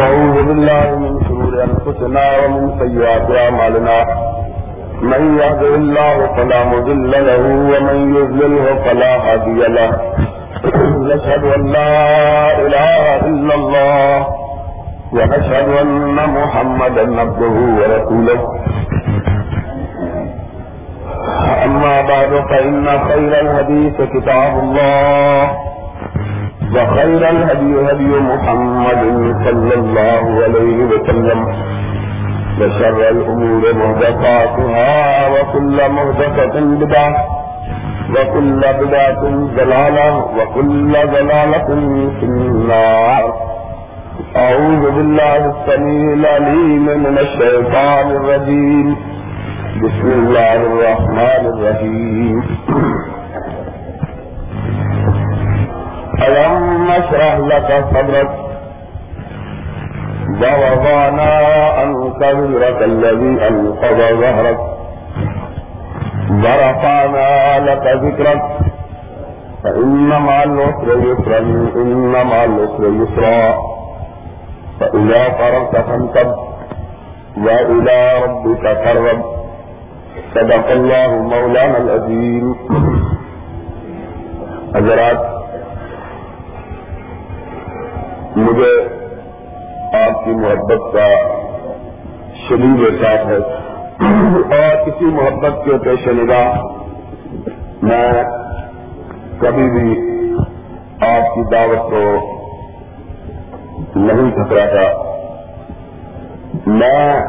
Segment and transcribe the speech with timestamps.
[0.00, 3.96] ونعوذ بالله من شرور أنفسنا ومن سيئات أعمالنا
[5.02, 7.42] من يهده الله فلا مضل له
[7.72, 9.90] ومن يضلله فلا هادي له.
[11.10, 11.92] نشهد أن لا
[12.64, 14.26] إله إلا الله
[15.16, 18.40] ونشهد أن محمدا عبده ورسوله.
[21.64, 25.69] أما بعد فإن خير الحديث كتاب الله
[26.74, 29.02] وخير الهدي هدي محمد
[29.44, 31.40] صلى الله عليه وسلم.
[32.60, 37.14] وشر الأمور مهدفاتها وكل مهدفة بدعة
[38.10, 39.22] وكل بدعة
[39.56, 41.68] ضلالة وكل ضلالة
[42.20, 43.24] في النار.
[44.36, 48.96] أعوذ بالله السميع العليم من الشيطان الرجيم.
[49.82, 52.36] بسم الله الرحمن الرحيم.
[56.26, 58.30] ألم نشرح لك صدرك
[60.42, 61.30] ووضعنا
[61.78, 64.58] عنك وزرك الذي أنقض ظهرك
[66.30, 68.42] ورفعنا لك ذكرك
[69.64, 71.38] فإن مع العسر يسرا
[71.76, 73.54] إن مع العسر يسرا
[74.80, 76.34] فإذا فرغت فانتب
[77.36, 79.22] وإلى ربك فارغب
[80.34, 82.54] صدق الله مولانا العظيم
[84.74, 85.39] حضرات
[88.36, 88.72] مجھے
[89.92, 91.08] آپ کی محبت کا
[92.48, 93.36] شدید احساس ہے
[94.58, 96.62] اور کسی محبت کے پیش نگاہ
[97.82, 98.22] میں
[99.38, 100.00] کبھی بھی
[101.00, 102.04] آپ کی دعوت کو
[103.96, 104.88] نہیں ٹھکرا تھا
[106.66, 107.20] میں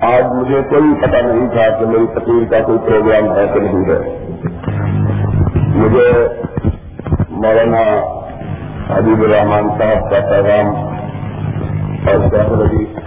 [0.00, 3.84] آج مجھے کوئی پتہ نہیں تھا کہ میری تقریر کا کوئی پروگرام ہے کہ نہیں
[3.88, 3.98] ہے۔
[5.74, 6.26] مجھے
[7.30, 7.82] مولانا
[8.90, 10.68] حبیب الرحمان صاحب کا پیغام
[12.08, 12.14] اور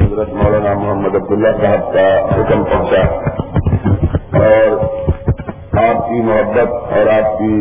[0.02, 3.02] حضرت مولانا محمد عبداللہ صاحب کا حکم پہنچا۔
[4.40, 4.76] اور
[5.84, 7.56] آپ کی محبت اور آپ کی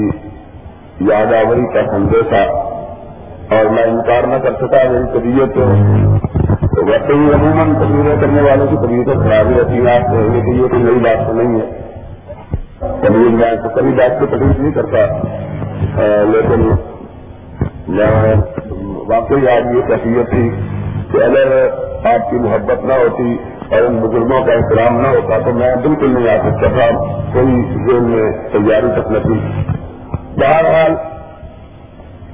[1.10, 2.42] یاداوری کا سندیشہ،
[3.54, 8.66] اور میں انکار نہ کر سکا میری طبیعت تو ویسے ہی عموماً تصویریں کرنے والوں
[8.66, 11.66] کی طبیعتیں خرابی رہتی ہیں، آپ لیکن یہ کوئی نئی بات تو نہیں ہے۔
[13.02, 15.00] کبھی میں کبھی بات کو تکلیف نہیں کرتا
[16.32, 16.70] لیکن
[19.08, 20.50] واقعی آج یہ کیفیت تھی
[21.12, 21.68] کہ اگر
[22.04, 23.36] آپ کی محبت نہ ہوتی
[23.70, 26.96] اور ان بزرگوں کا احترام نہ ہوتا تو میں بالکل نہیں آ سکتا تھا،
[27.32, 29.40] کوئی ذہن میں تیاری تک نہ تھی۔
[30.36, 30.94] بہرحال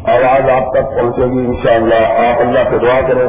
[0.05, 3.29] آواز آپ تک پہنچے گی انشاءاللہ۔ آپ اللہ سے دعا کریں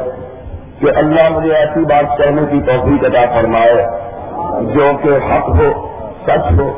[0.79, 3.85] کہ اللہ مجھے ایسی بات کہنے کی توفیق عطا فرمائے
[4.73, 5.89] جو کہ حق ہو،
[6.25, 6.71] سچ ہو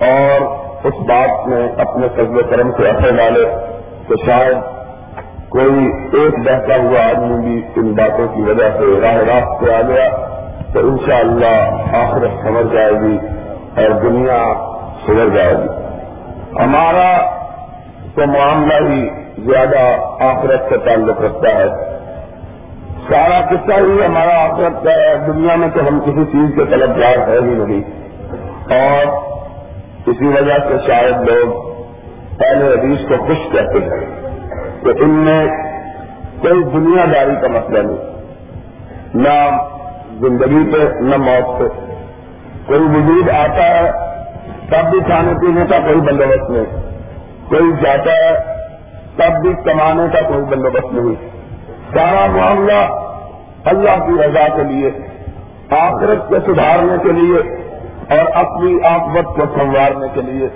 [0.00, 0.40] اور
[0.86, 3.44] اس بات میں اپنے سجد کرم سے اثر ڈالے
[4.08, 4.56] تو شاید
[5.48, 9.80] کوئی ایک بہتا ہوا آدمی بھی ان باتوں کی وجہ سے راہ راست پہ آ
[9.88, 10.08] گیا
[10.72, 13.18] تو انشاءاللہ شاء آخرت سمجھ جائے گی
[13.76, 14.52] اور دنیا
[15.04, 15.68] سدھر جائے گی۔
[16.62, 17.30] ہمارا
[18.14, 19.08] تو معاملہ ہی
[19.38, 19.78] زیادہ
[20.24, 21.68] آخرت سے تعلق رکھتا ہے۔
[23.08, 27.28] سارا قصہ ہی ہمارا آخرت کا ہے۔ دنیا میں تو ہم کسی چیز کے طلبگار
[27.28, 27.82] ہے ہی نہیں۔
[28.70, 29.06] اور
[30.06, 31.72] اسی وجہ سے شاید لوگ
[32.38, 34.17] پہلے حدیث کو خوش کہتے ہیں۔
[34.92, 35.46] کہ ان میں
[36.40, 38.18] کوئی دنیا داری کا مسئلہ نہیں۔
[39.14, 39.56] نہ
[40.18, 41.64] زندگی پہ، نہ موت پہ۔
[42.66, 43.90] کوئی وجود آتا ہے،
[44.68, 46.64] تب بھی کھانے پینے کا کوئی بندوبست نہیں۔
[47.48, 48.38] کوئی جاتا ہے،
[49.16, 51.14] تب بھی کمانے کا کوئی بندوبست نہیں۔
[51.92, 53.08] سارا معاملہ
[53.64, 54.90] اللہ کی رضا کے لیے،
[55.70, 57.38] آخرت کے سدھارنے کے لیے
[58.10, 60.48] اور اپنی آکبت کو سنوارنے کے لیے۔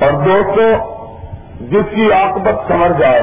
[0.00, 1.00] اور دوستوں
[1.60, 3.22] جس کی آکبت سمر جائے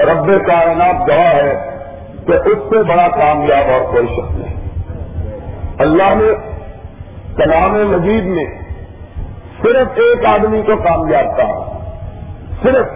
[0.00, 1.78] رب کائنات گواہ ہے
[2.26, 4.54] کہ اس سے بڑا کامیاب اور کوئی شخص نہیں۔
[5.78, 6.34] اللہ نے
[7.36, 8.44] کلام مجید میں
[9.62, 11.78] صرف ایک آدمی کو کامیاب کہا۔
[12.62, 12.86] صرف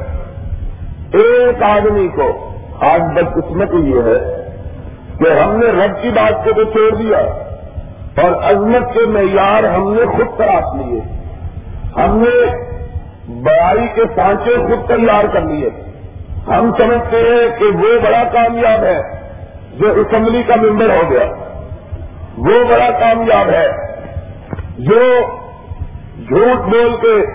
[1.12, 2.44] ایک آدمی کو۔
[2.80, 4.50] آج بدقسمت یہ ہے
[5.18, 7.18] کہ ہم نے رب کی بات کو تو چھوڑ دیا
[8.22, 11.00] اور عظمت کے معیار ہم نے خود تلاش لیے
[11.96, 12.46] ہم نے
[13.42, 15.68] بڑائی کے سانچے خود تیار کر لیے۔
[16.50, 19.00] ہم سمجھتے ہیں کہ وہ بڑا کامیاب ہے
[19.72, 21.24] جو اسمبلی کا ممبر ہو گیا۔
[22.38, 23.68] وہ بڑا کامیاب ہے
[24.78, 25.20] جو
[26.28, 27.26] جھوٹ بول کے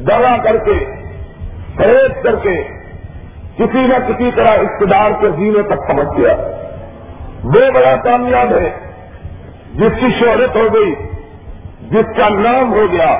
[0.00, 0.84] دوا کر کے
[1.76, 2.62] فریب کر کے
[3.56, 6.32] کسی نہ کسی طرح اقتدار کے زینے تک پہنچ گیا۔
[7.44, 8.70] وہ بڑا کامیاب ہے
[9.74, 10.94] جس کی شہرت ہو گئی،
[11.90, 13.18] جس کا نام ہو گیا،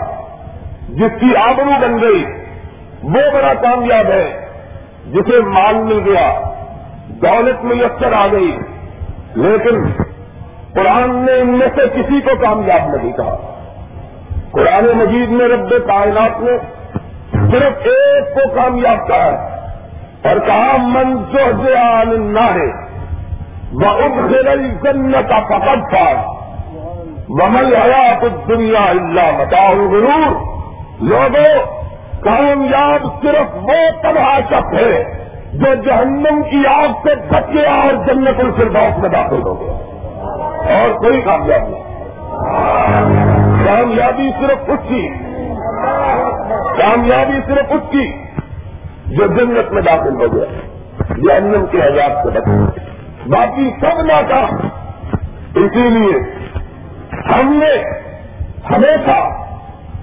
[0.89, 2.25] جس کی آبرو بن گئی،
[3.03, 4.46] وہ بڑا کامیاب ہے۔
[5.13, 6.29] جسے مال مل گیا،
[7.23, 8.57] دولت میسر آ گئی،
[9.35, 9.85] لیکن
[10.75, 13.37] قرآن نے ان میں سے کسی کو کامیاب نہیں کہا۔
[14.53, 16.57] قرآن مجید میں رب کائنات نے
[17.53, 21.47] صرف ایک کو کامیاب کہا ہے اور کہا، من جو
[22.17, 22.69] نہ ہے
[23.73, 26.07] وہ اب جنت کا پکڑ تھا
[27.29, 30.37] ومل حیات دنیا اللہ بتاؤ ضرور
[31.01, 31.55] لوگوں
[32.21, 38.41] کامیاب صرف وہ تباہ شخص ہے جو جہنم کی آگ سے بچ گیا اور جنت
[38.41, 39.73] الفردوس میں داخل ہو گیا۔
[40.79, 41.83] اور کوئی کامیاب نہیں۔
[43.67, 45.09] کامیابی صرف اس کی۔
[46.79, 48.13] کامیابی صرف اس کی
[49.07, 50.45] جو جنت میں داخل ہو گیا۔
[50.99, 52.49] جہنم کے حجاب سے بچ
[53.27, 54.69] باقی سب ناکام۔
[55.55, 56.19] اسی لیے
[57.35, 57.83] ہم نے
[58.71, 59.29] ہمیشہ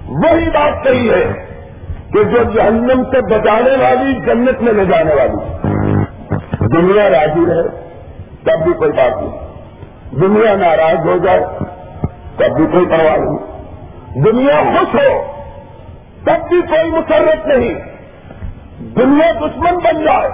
[0.08, 1.43] وہی بات کہی ہے۔
[2.14, 5.68] کہ جو جہنم سے بچانے والی جنت میں لے جانے والی
[6.60, 7.90] دنیا راضی رہے،
[8.44, 9.54] تب بھی کوئی بات نہیں۔
[10.20, 11.40] دنیا ناراض ہو جائے،
[12.36, 13.38] تب بھی کوئی پرواہ نہیں۔
[14.22, 15.22] دنیا خوش ہو،
[16.24, 17.74] تب بھی کوئی مسرت نہیں۔
[18.78, 20.28] دنیا دشمن بن جائے،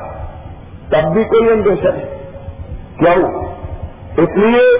[0.91, 2.23] تب بھی کوئی اندیشہ نہیں۔
[2.99, 3.45] کیوں؟
[4.17, 4.79] اس لیے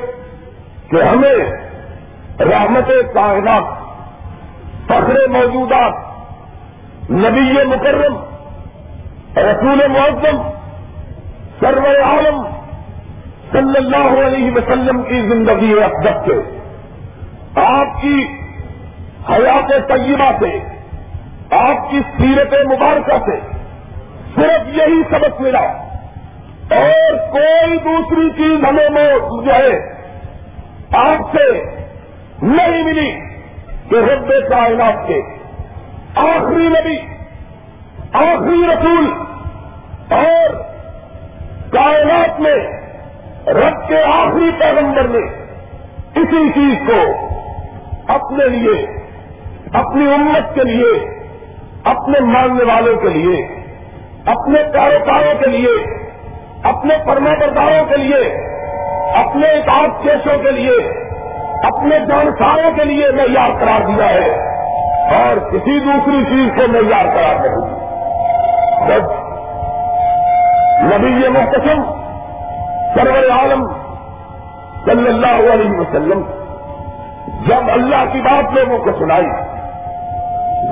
[0.91, 1.37] کہ ہمیں
[2.41, 3.65] رحمت کائنات،
[4.85, 6.10] فخر موجودات
[7.11, 8.17] نبی مکرم،
[9.37, 10.43] رسول معظم،
[11.61, 12.43] سرور عالم
[13.53, 16.61] صلی اللہ علیہ وسلم کی زندگی افدب سے
[17.61, 18.27] آپ کی
[19.31, 20.59] حیات طیبہ سے
[21.51, 23.41] آپ کی سیرت مبارکہ سے
[24.35, 25.67] صرف یہی سبق ملا۔
[26.71, 28.89] اور کوئی دوسری چیز ہمیں
[29.45, 29.95] جو ہے،
[30.93, 31.65] آپ سے
[32.43, 33.11] نہیں ملی
[33.89, 35.40] کہ رب کائنات کے
[36.15, 36.97] آخری نبی،
[38.13, 39.13] آخری رسول
[40.11, 40.51] اور
[41.73, 42.57] کائنات میں
[43.47, 45.27] رب کے آخری پیغمبر نے
[46.21, 47.29] اسی چیز کو
[48.15, 48.87] اپنے لیے،
[49.73, 51.21] اپنی امت کے لیے،
[51.85, 53.49] اپنے ماننے والوں کے لیے،
[54.27, 55.87] اپنے کاروباروں کے لیے،
[56.63, 58.51] اپنے فرما برداروں کے لیے،
[59.15, 60.93] اپنے اکاس کیسوں کے لیے،
[61.63, 64.50] اپنے جانکاروں کے لیے معیار قرار دیا ہے۔
[65.11, 67.81] اور کسی دوسری چیز کو معیار قرار نہیں
[68.89, 69.03] جب
[70.83, 71.83] نبی محتسم
[72.95, 73.67] سرور عالم
[74.87, 76.23] صلی اللہ علیہ وسلم
[77.49, 79.27] جب اللہ کی بات لوگوں کو سنائی،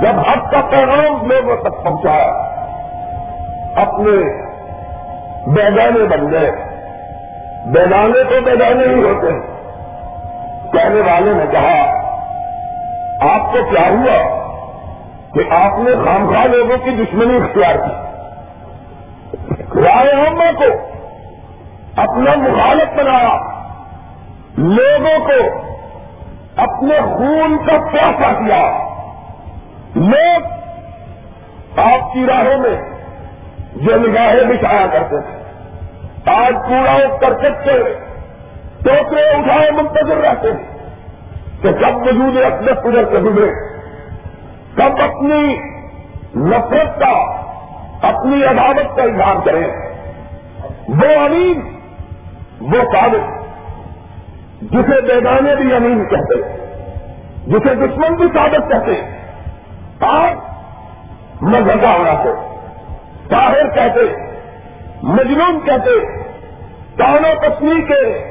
[0.02, 2.32] جب حق کا پیغام لوگوں تک پہنچایا،
[3.76, 4.43] اپنے
[5.46, 6.50] بیگانے بن گئے۔
[7.67, 9.40] بیگانے تو بیگانے ہی ہوتے ہیں۔
[10.73, 12.07] کہنے والے نے کہا
[13.20, 14.38] آپ کو کیا ہوا
[15.35, 18.09] کہ آپ نے خامخواہ لوگوں کی دشمنی اختیار کی۔
[19.81, 20.99] رائے ہم کو
[21.97, 23.38] اپنا مخالف بنایا۔
[24.56, 25.59] لوگوں کو
[26.56, 28.88] اپنے خون کا پیاسا کیا۔
[29.94, 30.43] لوگ
[31.79, 32.76] آپ کی راہوں میں
[33.76, 35.38] جو نگاہیں بچھایا کرتے تھے۔
[36.31, 37.73] آج پورا کر سکتے
[38.85, 40.77] ٹوکرے اٹھائے منتظر رہتے ہیں۔
[41.62, 43.50] کہ جب وجود اقدس ادھر سے گزرے
[44.75, 45.56] کب اپنی
[46.37, 47.12] نفرت کا،
[48.08, 49.66] اپنی عدالت کا اظہار کریں۔
[50.88, 51.60] وہ امین،
[52.60, 53.38] وہ ثابت
[54.62, 56.42] جسے بیگانے بھی امین کہتے
[57.47, 59.00] جسے دشمن بھی ثابت کہتے
[60.00, 60.37] آج
[61.42, 62.30] مذہبہ ہونا سے،
[63.28, 64.00] طاہر کہتے،
[65.02, 65.90] مجنون کہتے
[66.99, 68.28] کانوں پتنی کے،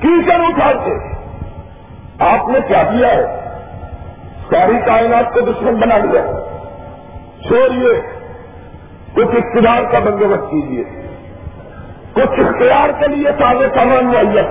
[0.00, 1.17] کیچڑ اٹھا کے
[2.18, 3.22] آپ نے کیا کیا ہے؟
[4.50, 6.20] ساری کائنات کو دشمن بنا لیا۔
[7.48, 8.00] چھوڑیے۔
[9.14, 10.84] کچھ اقتدار کا بندوبست کیجیے۔
[12.12, 14.42] کچھ اختیار کے لیے سارے سامان مہیا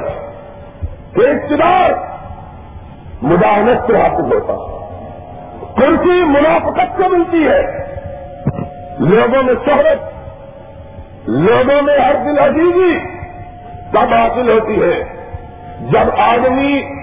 [1.15, 1.91] کہ اقتدار
[3.21, 4.77] مداحمت سے حاصل ہوتا
[5.75, 7.61] کرسی منافقت سے ملتی ہے۔
[8.99, 9.97] لوگوں میں شہرت،
[11.29, 12.99] لوگوں میں ہر دل عزیزی
[13.91, 15.03] کب حاصل ہوتی ہے۔
[15.81, 16.96] جب آدمی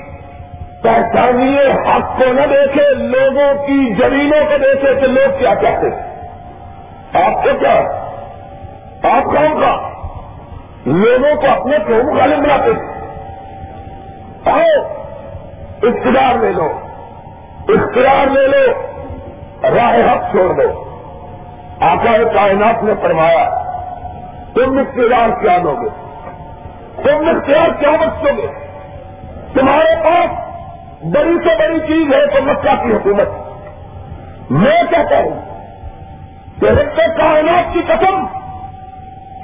[0.84, 5.86] پہچانیے حق کو نہ دیکھے، لوگوں کی زمینوں کو دیکھے کہ لوگ کیا چاہتے
[7.24, 7.74] آپ کو کیا؟
[9.16, 9.88] آپ کون کا
[10.86, 12.70] لوگوں کو اپنے کیوں غالب بناتے
[14.50, 14.82] آؤ،
[15.82, 16.78] اقتدار لے لو۔
[17.68, 18.72] اختیار لے لو
[19.62, 20.84] راہ حق چھوڑ دو۔
[21.80, 23.64] آقا کائنات نے فرمایا،
[24.54, 25.88] تم اقتدار کیا دو گے؟
[27.02, 28.46] تم اختیار کیا بچو گے؟
[29.54, 30.43] تمہارے پاس
[31.02, 33.28] بڑی سے بڑی چیز ہے تو مکہ کی حکومت۔
[34.52, 35.40] میں کہتا ہوں
[36.60, 38.24] کہ رب کائنات کی قسم،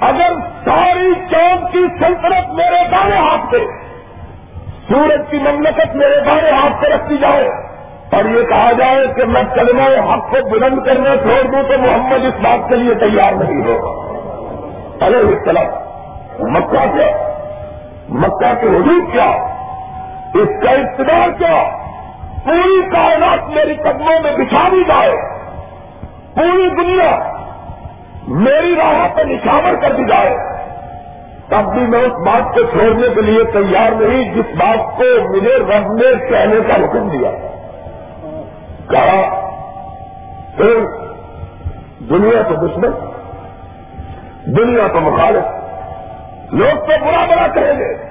[0.01, 0.33] اگر
[0.65, 3.57] ساری چاند کی سلطنت میرے دانے ہاتھ پہ
[4.87, 7.47] سورج کی مملکت میرے دانے ہاتھ پہ رکھی جائے،
[8.15, 12.25] اور یہ کہا جائے کہ میں کلمہ حق کو بلند کرنا چھوڑ دوں تو محمد
[12.25, 13.91] اس بات کے لیے تیار نہیں ہوگا۔
[15.05, 17.09] ارے السلام، مکہ کیا
[18.09, 19.31] مکہ کے حدود کیا؟
[20.33, 21.63] اس کا اقتدار کیا؟
[22.45, 25.11] پوری کائنات میری قدموں میں بچھا دی جائے۔
[26.35, 27.19] پوری دنیا
[28.27, 30.37] میری راہ پہ نشاور کر دی جائے۔
[31.49, 35.57] تب بھی میں اس بات کو چھوڑنے کے لیے تیار نہیں جس بات کو مجھے
[35.59, 37.31] رب نے کہنے کا حکم دیا۔
[38.89, 39.49] کہا،
[40.57, 40.85] پھر
[41.99, 42.89] دنیا تو دشمن،
[44.45, 45.43] دنیا تو مخالف۔
[46.53, 48.10] لوگ تو برا برا کہیں گے۔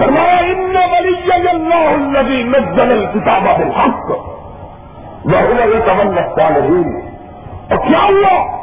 [0.00, 4.10] فرمایا ان ولی اللہ النبی نزل الکتاب بالحق
[5.24, 7.00] وہ یہ تمن لگتا نہیں
[7.70, 8.60] اور کیا ہوا؟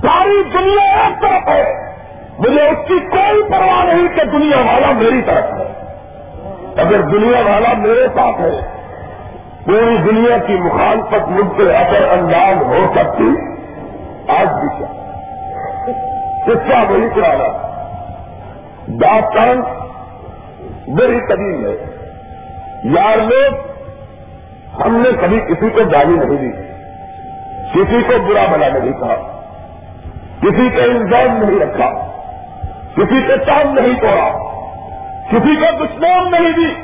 [0.00, 1.72] ساری دنیا ایک طرف ہے۔
[2.38, 5.72] مجھے اس کی کوئی پرواہ نہیں کہ دنیا والا میری طرف ہے۔
[6.76, 8.50] اگر دنیا والا میرے ساتھ ہے،
[9.64, 13.56] پوری دنیا کی مخالفت مجھ سے اثر انداز ہو سکتی۔
[14.28, 14.86] آج بھی کیا؟
[16.46, 17.66] قصہ وہی پرانا
[18.86, 19.62] داستان
[20.88, 21.84] بڑی قدیم ہے۔
[22.84, 23.54] یار لوگ،
[24.80, 26.50] ہم نے کبھی کسی کو گالی نہیں دی،
[27.74, 29.16] کسی کو برا بنا نہیں کہا،
[30.40, 31.90] کسی کا الزام نہیں رکھا،
[32.94, 34.28] کسی کے کام نہیں توڑا،
[35.30, 36.74] کسی کو دشمن نہیں دی،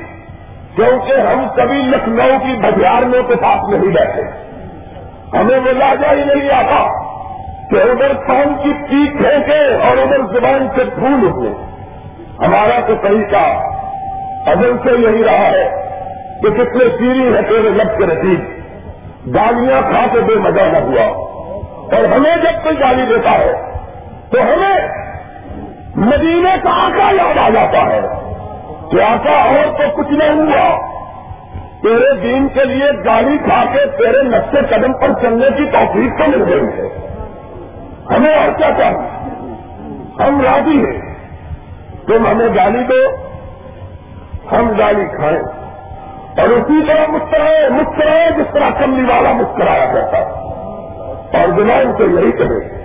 [0.76, 4.52] کیونکہ ہم کبھی لکھنؤ کی بھجیاروں کے ساتھ نہیں بیٹھے۔
[5.38, 6.88] ہمیں وہ لاجا ہی نہیں آتا
[7.70, 11.52] کہ ادھر کام کی پیٹ پھینکے اور ادھر زبان سے پھول اٹھے
[12.46, 13.72] ہمارا تو طریقہ
[14.46, 15.70] ادل سے یہی رہا ہے
[16.42, 18.40] کہ کتنے سیری ہے تیرے لب کے رسید
[19.34, 21.06] گالیاں کھا کے بے مزہ نہ ہوا۔
[21.94, 23.52] اور ہمیں جب کوئی گالی دیتا ہے،
[24.30, 24.88] تو ہمیں
[25.96, 28.00] مدینے کا آقا یاد آ جاتا ہے
[28.90, 30.78] پیاسا اور تو کچھ نہیں ہوا۔
[31.82, 36.30] تیرے دین کے لیے گاڑی کھا کے تیرے نقشے قدم پر چلنے کی توفیق تو
[36.30, 37.06] مل گئی ہے۔
[38.10, 39.08] ہمیں اور کیا چاہیے؟
[40.22, 41.14] ہم راضی ہیں۔
[42.06, 43.31] تم ہمیں گالی دو۔
[44.52, 45.62] ہم گالی کھائیں۔
[46.38, 50.18] اور اسی طرح مسکرائے مسکرائے جس طرح کملی والا مسکرایا کرتا
[51.38, 52.82] اور زبان سے یہی کہے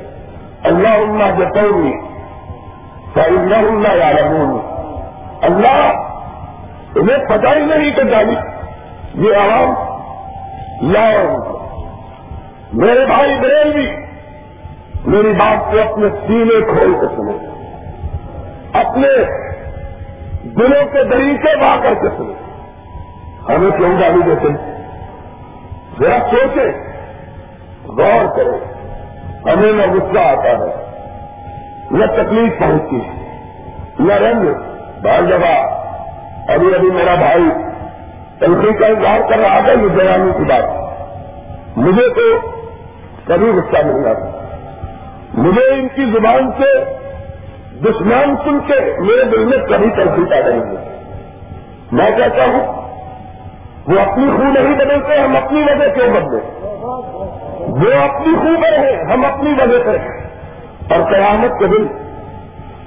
[0.64, 1.94] اللہ اللہ جتونی
[3.16, 4.60] اللہ اللہ یا رمونی
[5.42, 5.92] اللہ
[6.96, 8.36] انہیں پتا ہی نہیں کہ گالی،
[9.14, 9.74] یہ عوام
[10.82, 11.10] یا
[12.74, 13.92] میرے بھائی بہن بھی
[15.06, 17.48] میری بات کو اپنے سینے کھول کے سنے
[18.74, 19.08] اپنے
[20.56, 22.34] دلوں کے طریقے با کر کے سنے
[23.50, 24.48] ہمیں کیوں گالی دیتے
[26.00, 26.88] ذرا سوچے۔
[27.88, 28.74] غور کرے
[29.52, 30.92] ہمیں نہ غصہ آتا ہے،
[31.92, 33.40] نہ تکلیف پہنچتی ہے،
[34.00, 34.54] نہ رنگ۔
[35.02, 35.78] بعض جگہ۔
[36.48, 37.50] ابھی ابھی میرا بھائی
[38.40, 40.64] تنخی کا اظہار کر رہا تھا، یہ جوانی کی بات۔
[41.78, 42.48] مجھے تو
[43.26, 44.56] کبھی غصہ نہیں آتا۔
[45.34, 46.94] مجھے ان کی زبان سے
[47.84, 50.96] دشمن سن کے میرے دل میں کبھی تنخی پیدا نہیں ہوتی۔
[51.92, 52.88] میں کہتا ہوں
[53.88, 56.40] وہ اپنی خون نہیں بدلتے، ہم اپنی وجہ کیوں بدلے
[57.68, 59.98] وہ اپنی خون پر ہیں، ہم اپنی وجہ سے
[60.94, 61.88] اور قیامت کے دن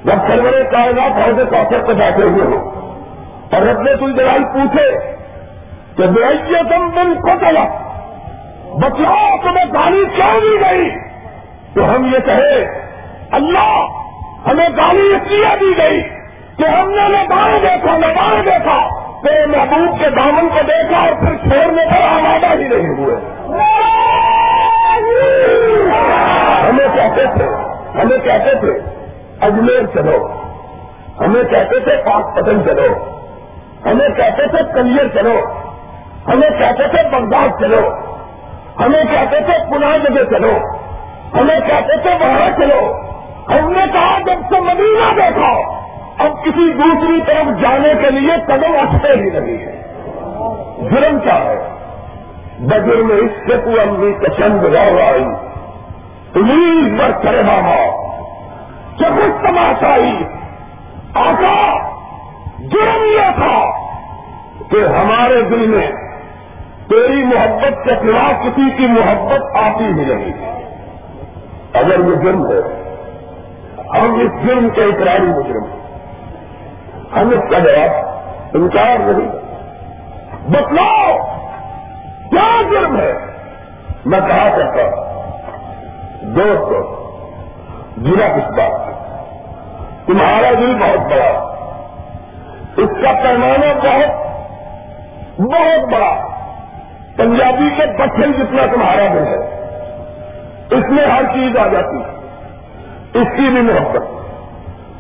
[0.05, 2.71] جب سرور کائنات حوض کافر پہ بیٹھے ہوئے ہو
[3.53, 4.91] اور رب نے کوئی لڑائی پوچھے
[5.97, 6.39] کہ بھائی
[6.71, 7.65] تم دن کو چلا
[8.75, 10.91] بچاؤ تمہیں گالی کیوں دی گئی؟
[11.75, 12.65] تو ہم یہ کہے
[13.31, 14.00] اللہ
[14.47, 16.03] ہمیں گالی اس لیے دی گئی
[16.57, 20.99] کہ ہم نے نہ بائیں دیکھا نہ بائیں دیکھا تیرے محبوب کے دامن کو دیکھا
[20.99, 23.17] اور پھر چھوڑنے پر آمادہ ہی نہیں ہوئے۔
[26.69, 27.45] ہمیں کہتے تھے،
[28.01, 28.81] ہمیں کہتے تھے،
[29.41, 30.29] اجمیر چلو۔
[31.21, 32.87] ہمیں کہتے تھے، پاک پتن چلو۔
[33.87, 35.41] ہمیں کہتے تھے کلیئر چلو۔
[36.29, 37.91] ہمیں کہتے تھے، بغداد چلو۔
[38.81, 40.53] ہمیں کہتے تھے، پناہ جگہ چلو۔
[41.35, 43.10] ہمیں کہتے تھے، وہاں چلو۔
[43.49, 45.53] ہم نے کہا جب سے مدینہ دیکھا،
[46.25, 49.83] اب کسی دوسری طرف جانے کے لیے قدم اٹھتے ہی نہیں ہے
[50.91, 51.69] جرم کیا ہے؟
[52.59, 55.25] بجر میں اس سے تو امی کچند رہ آئی۔
[56.35, 58.11] امید بر کرے بابا
[58.99, 60.25] کچھ تماشائی
[61.15, 61.89] آقا،
[62.59, 63.71] جرم یہ تھا
[64.71, 65.87] کہ ہمارے دل میں
[66.89, 70.61] تیری محبت کے خلاف کسی کی محبت آتی ہی نہیں۔
[71.75, 72.80] اگر یہ جرم ہے
[73.95, 75.65] ہم اس جرم کے اقراری مجرم
[77.17, 78.07] ہم اس کا جواب
[78.55, 79.31] انکار نہیں۔
[80.49, 81.17] بتلاؤ،
[82.31, 83.13] کیا جرم ہے؟
[84.05, 85.11] میں کہا کرتا ہوں
[86.23, 86.73] دوست
[87.97, 88.91] جنا کس بات
[90.07, 91.57] تمہارا دل بہت بڑا
[92.77, 94.31] اس کا پیمانہ بہت
[95.41, 96.29] بہت بڑا
[97.17, 99.67] پنجابی کے بچن جتنا تمہارا دل ہے،
[100.71, 102.20] اس میں ہر چیز آ جاتی ہے۔
[103.15, 104.21] اس کی بھی محبت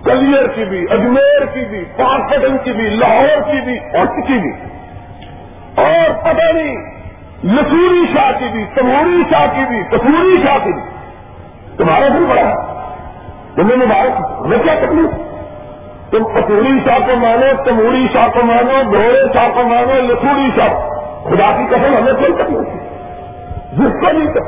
[0.05, 4.50] کلیئر کی بھی، اجمیر کی بھی پاکستان کی بھی، لاہور کی بھی اور کی بھی۔
[5.76, 6.76] اور پتہ نہیں،
[7.45, 10.83] لسوری شاہ کی بھی تموری شاہ کی بھی کپوری شاہ کی بھی۔
[11.76, 12.55] تمہارا دل بڑا
[13.55, 15.11] تمہیں مبارک ہمیں کیا تکلیف
[16.11, 20.69] تم پتوری شاہ کو مانو تموری شاہ کو مانو، گھوڑے شاہ کو مانو، لسوری شاہ۔
[21.25, 22.75] خدا کی قسم، ہمیں کوئی تکلیف
[23.73, 24.40] جس کو نہیں کر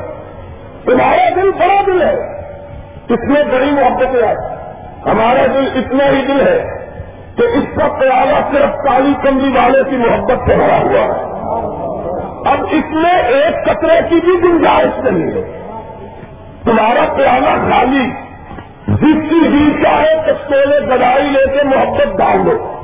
[0.85, 2.32] تمہارا دل بڑا دل ہے۔
[3.09, 4.37] اس میں بڑی محبتیں آئی
[5.07, 6.79] ہمارا دل اتنا ہی دل ہے
[7.37, 11.33] کہ اس کا پیالہ صرف کالی کمری والے کی محبت سے بھرا ہوا ہے۔
[12.51, 15.59] اب اس میں ایک قطرے کی بھی گنجائش نہیں ہے۔
[16.65, 18.11] تمہارا پیالہ خالی
[18.89, 22.79] جس کی بھی چاہے تو سولے گدائی لے کے محبت ڈال دو۔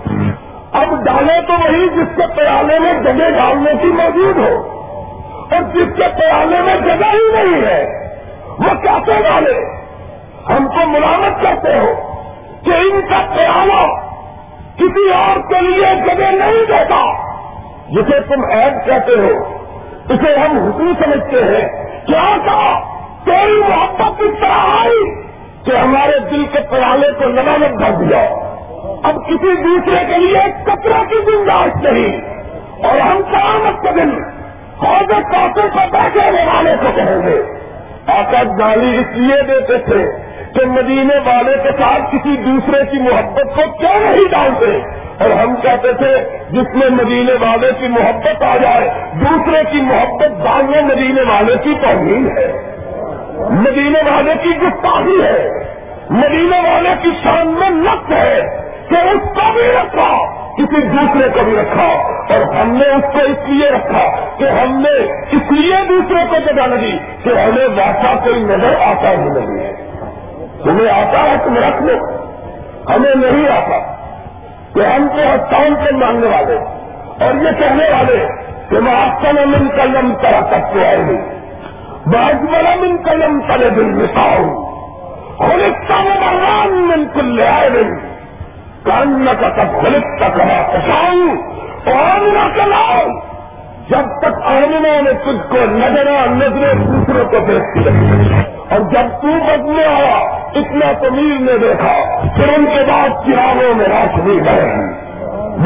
[0.73, 4.75] اب ڈالے تو وہی جس کے پیالے میں جگہ ڈالنے کی موجود ہو۔
[5.51, 7.87] اور جس کے پیالے میں جگہ ہی نہیں ہے،
[8.59, 9.88] وہ کیسے ڈالے۔
[10.49, 11.95] ہم کو ملامت کرتے ہو
[12.65, 14.09] کہ ان کا پیالہ
[14.77, 17.29] کسی اور کے لیے جگہ نہیں دیتا
[17.89, 19.57] جسے تم ایڈ کہتے ہو،
[20.09, 22.81] اسے ہم حکم سمجھتے ہیں۔ کیا کہا؟
[23.25, 25.23] تیری محبت اس طرح آئی
[25.65, 28.23] کہ ہمارے دل کے پیالے کو لگامت بھر دیا۔
[29.03, 32.21] اب کسی دوسرے کے لیے کچرا کی گنجائش نہیں۔
[32.85, 34.11] اور ہم قیامت کے دن
[34.83, 37.43] حوض کافی کو بیٹھنے والے کو کہیں گے۔
[38.07, 43.57] آقا گالی اس لیے دیتے تھے کہ مدینے والے کے ساتھ کسی دوسرے کی محبت
[43.57, 44.81] کو کیوں نہیں ڈالتے
[45.25, 50.45] اور ہم کہتے تھے، جس میں مدینے والے کی محبت آ جائے، دوسرے کی محبت
[50.45, 52.53] ڈالنے مدینے والے کی توہین ہے۔
[53.51, 55.49] مدینے والے کی گفتاحی ہے۔
[56.11, 58.41] مدینے والے کی شان میں نقص ہے
[58.89, 63.19] کہ اس کو بھی رکھا، کسی دوسرے کو بھی رکھا۔ اور ہم نے اس کو
[63.19, 65.05] اس لیے رکھا کہ ہم نے
[65.37, 69.88] اس لیے دوسرے کو جگہ لگی کہ ہمیں ویسا کوئی نظر آتا ہی نہیں ہے۔
[70.65, 71.99] تمہیں آتا ہے، تم رکھ لو۔
[72.91, 73.99] ہمیں نہیں آتا۔
[74.75, 76.57] کہ ہم کو ہستان سے مانگنے والے
[77.25, 78.27] اور یہ کہنے والے
[78.71, 81.39] کہ میں آپ کا من قلم طرح تک تو آئے نہیں
[82.07, 84.69] بعض والا من قلم تلے دل مساؤں
[85.39, 87.95] خلکتا میں من کل لے آئے نہیں
[88.85, 91.37] کان کا تب خلکتا کرا پساؤں
[91.87, 93.09] اور نہ چلاؤ
[93.89, 99.29] جب تک آمنا نے تجھ کو نظر نظریں دوسروں کو دیکھتی رہی اور جب تو
[99.47, 100.19] بد میں آیا،
[100.55, 104.95] اتنا تمیر نے دیکھا، پھر ان کے بعد چراغوں میں روشنی بڑھے گی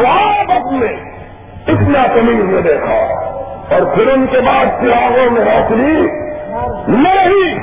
[0.04, 0.92] وہ بد میں،
[1.66, 3.22] اتنا تمیر نے دیکھا۔
[3.74, 6.06] اور پھر ان کے بعد چراغوں میں روشنی
[6.88, 7.58] نہیں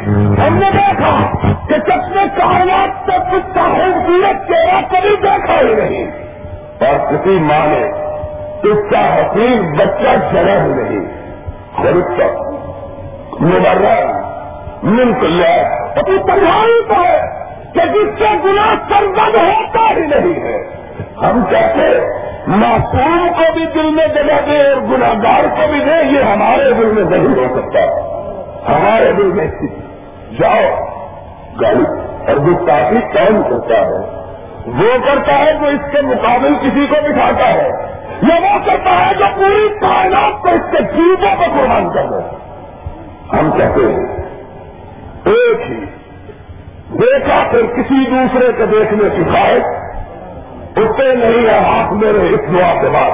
[0.47, 1.32] ہم نے دیکھا
[1.67, 6.12] کہ چپنے کائنات تک کچھ کا خوبصورت چہرہ کبھی دیکھا ہی نہیں۔
[6.80, 7.91] اور کسی ماں نے
[8.63, 11.06] اس کا حقیق بچہ جگہ ہی نہیں۔
[11.78, 12.39] خرید تک
[13.41, 14.28] مبرر۔
[14.83, 15.61] ملک لیا
[15.95, 20.79] ابھی تنہائی تو ہے کہ جس سے گنا سرگد ہوتا ہی نہیں ہے۔
[21.21, 21.99] ہم کہتے
[22.47, 26.85] معصوم کو بھی دل میں جگہ دے اور گناگار کو بھی دے، یہ ہمارے دل
[26.85, 27.79] میں نہیں ہو سکتا
[28.69, 29.47] ہمارے دل میں
[30.39, 30.85] جاؤ،
[31.61, 31.83] گل
[32.27, 34.19] اور جو کافی کرتا ہے،
[34.67, 37.69] وہ کرتا ہے جو اس کے مقابل کسی کو بٹھاتا ہے۔
[38.21, 42.35] یہ وہ کرتا ہے جو پوری کائنات کو اس کے جیتوں کو قربان کر دے۔
[43.39, 44.28] ہم کہتے ہیں
[45.29, 45.85] ایک ہی۔
[46.97, 49.61] دیکھا پھر کسی دوسرے کو دیکھنے کی خواہش۔
[50.77, 53.11] اٹھتے نہیں ہے ہاتھ میرے اس دعا کے بعد۔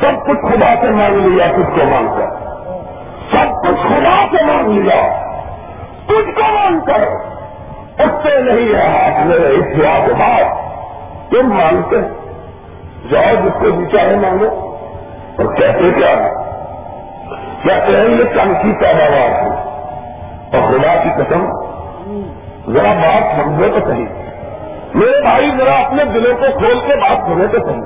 [0.00, 2.26] سب کچھ خدا سے مانگ لیا کچھ کو مانگ کر۔
[3.36, 5.22] سب کچھ خدا سے مانگ لیا۔
[6.06, 7.00] کچھ کو مانگ کر۔
[7.98, 10.44] اٹھتے نہیں ہے ہاتھ میرے اس دعا کے بعد۔
[11.30, 11.96] تم مانگتے۔
[13.10, 14.78] جاؤ جس کو بھی چاہے مانگو۔
[15.36, 16.14] اور کہتے کیا
[17.62, 19.67] کہتے ہیں یہ کم کی پیداوار ہے۔
[20.52, 21.46] اور خدا کی قسم،
[22.72, 24.06] ذرا بات سمجھو تو صحیح۔
[24.94, 27.82] میرے بھائی، ذرا اپنے دلوں کو کھول کے بات سنے تو صحیح۔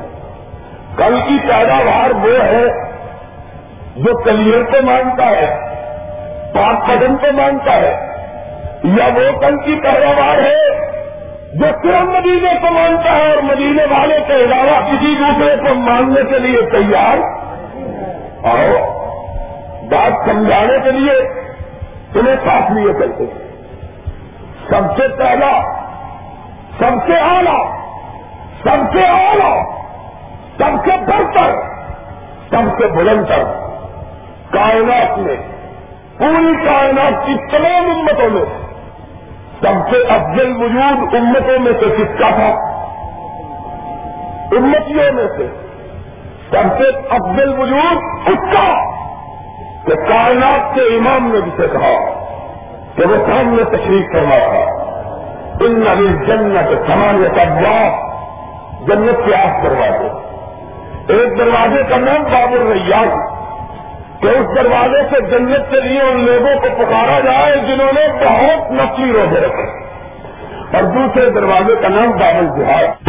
[0.97, 2.65] کل کی پیداوار وہ ہے
[3.97, 5.57] جو کلیئر کو مانتا ہے،
[6.55, 8.07] پاک قدم کو مانتا ہے،
[8.85, 10.73] یا وہ کل کی پیداوار ہے
[11.55, 16.21] جو صرف مدینے کو مانتا ہے اور مدینے والے کے علاوہ کسی دوسرے کو ماننے
[16.31, 17.17] کے لیے تیار؟
[18.47, 18.81] اور
[19.91, 21.42] بات سمجھانے کے لیے
[22.13, 23.25] تمہیں ساتھ لیے کرتے
[24.69, 25.63] سب سے پہلا،
[26.79, 27.83] سب سے آلہ
[28.65, 29.63] سب سے آلہ
[30.59, 31.55] سب سے بڑھتر
[32.51, 33.43] سب سے بلندر۔
[34.51, 35.37] کائنات میں،
[36.19, 38.45] پوری کائنات کی تمام امتوں میں،
[39.61, 42.73] سب سے افضل وجود امتوں میں سے کس کا تھا؟
[44.53, 45.49] امتیوں میں سے۔
[46.51, 48.92] سب سے افضل وجود اس کا۔
[49.87, 52.23] کہ کائنات کے امام نے جسے کہا
[52.97, 54.83] کہ وہ سامنے تشریف کرنا تھا۔
[55.61, 57.45] ان نبی جنت سامان کا
[58.81, 60.33] جنت کے آٹھ دروازے۔
[61.13, 63.43] ایک دروازے کا نام بابر ریاض۔
[64.21, 68.71] کہ اس دروازے سے جنت کے لیے ان لوگوں کو پکارا جائے جنہوں نے بہت
[68.71, 69.85] نقلی روزے رکھے۔
[70.77, 73.09] اور دوسرے دروازے کا نام بابل جہاد۔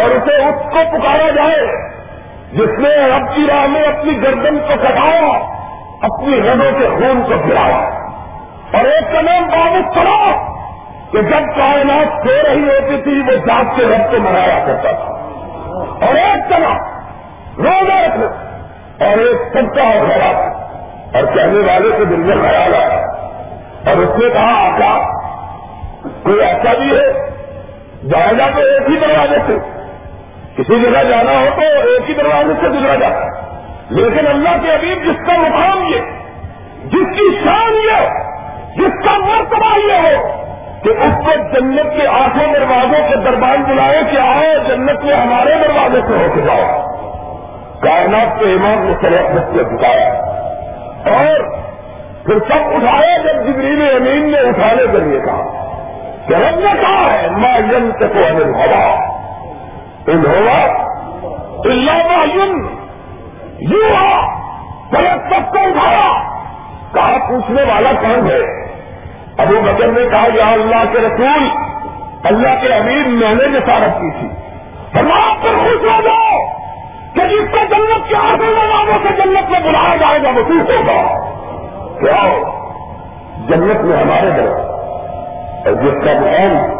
[0.00, 1.90] اور اسے اس کو پکارا جائے
[2.52, 5.55] جس نے رب کی راہ میں اپنی گردن کو کٹایا
[6.02, 7.88] اپنی رنوں کے خون کو گرایا
[8.72, 9.96] اور ایک کا نام بابو
[11.12, 15.12] کہ جب کائنات سو رہی ہوتی تھی، وہ جات کے رب کو منایا کرتا تھا۔
[16.06, 16.76] اور ایک چلا
[17.58, 18.26] روزہ رکھنا
[19.06, 20.36] اور ایک سب کا اور خراب
[21.16, 22.96] اور کہنے والے کے دل میں خیال آیا۔
[23.86, 25.20] اور اس نے کہا، آقا،
[26.22, 27.12] کوئی ایسا بھی ہے؟
[28.08, 29.58] جائے گا تو ایک ہی دروازے سے۔
[30.56, 33.45] کسی جگہ جانا ہو تو ایک ہی دروازے سے گزرا جاتا۔ ہے
[33.90, 36.00] لیکن اللہ کے ابھی جس کا مقام یہ،
[36.84, 38.08] جس کی شان یہ،
[38.76, 40.42] جس کا مرتبہ یہ ہو،
[40.82, 45.54] کہ اس کو جنت کے آٹھوں دروازوں کے دربار بلائے کہ آؤ جنت میں ہمارے
[45.54, 46.86] دروازے سے ہو کے جاؤ۔
[47.82, 50.08] کائنات کے امام نے سڑک بچے بتایا۔
[51.14, 51.40] اور
[52.24, 55.62] پھر سب اٹھایا جب جبریل امین نے اٹھانے کے لیے کہا۔
[56.28, 58.94] کہ رب نے کہا ہے ماں ینت کو ہوا
[60.06, 60.86] ان ہوا
[61.64, 62.85] اللہ
[63.60, 64.34] یوں ہوا
[64.90, 66.22] سڑک سب کو اٹھایا۔
[66.94, 68.66] کہا، پوچھنے والا کون ہے؟
[69.38, 71.48] ابو بکر نے کہا، یا اللہ کے رسول،
[72.24, 74.28] اللہ کے امیر میں نے جسارت کی تھی۔
[75.12, 76.38] آپ پر خوش ہو جاؤ
[77.14, 80.70] کہ جس کو جنت کے آگے والوں سے جنت میں بلایا جائے گا، وہ ٹوٹ
[80.70, 81.30] ہوگا
[82.00, 82.38] کیا؟
[83.48, 84.76] جنت میں ہمارے گھر۔
[85.66, 86.76] اور جس کا مقام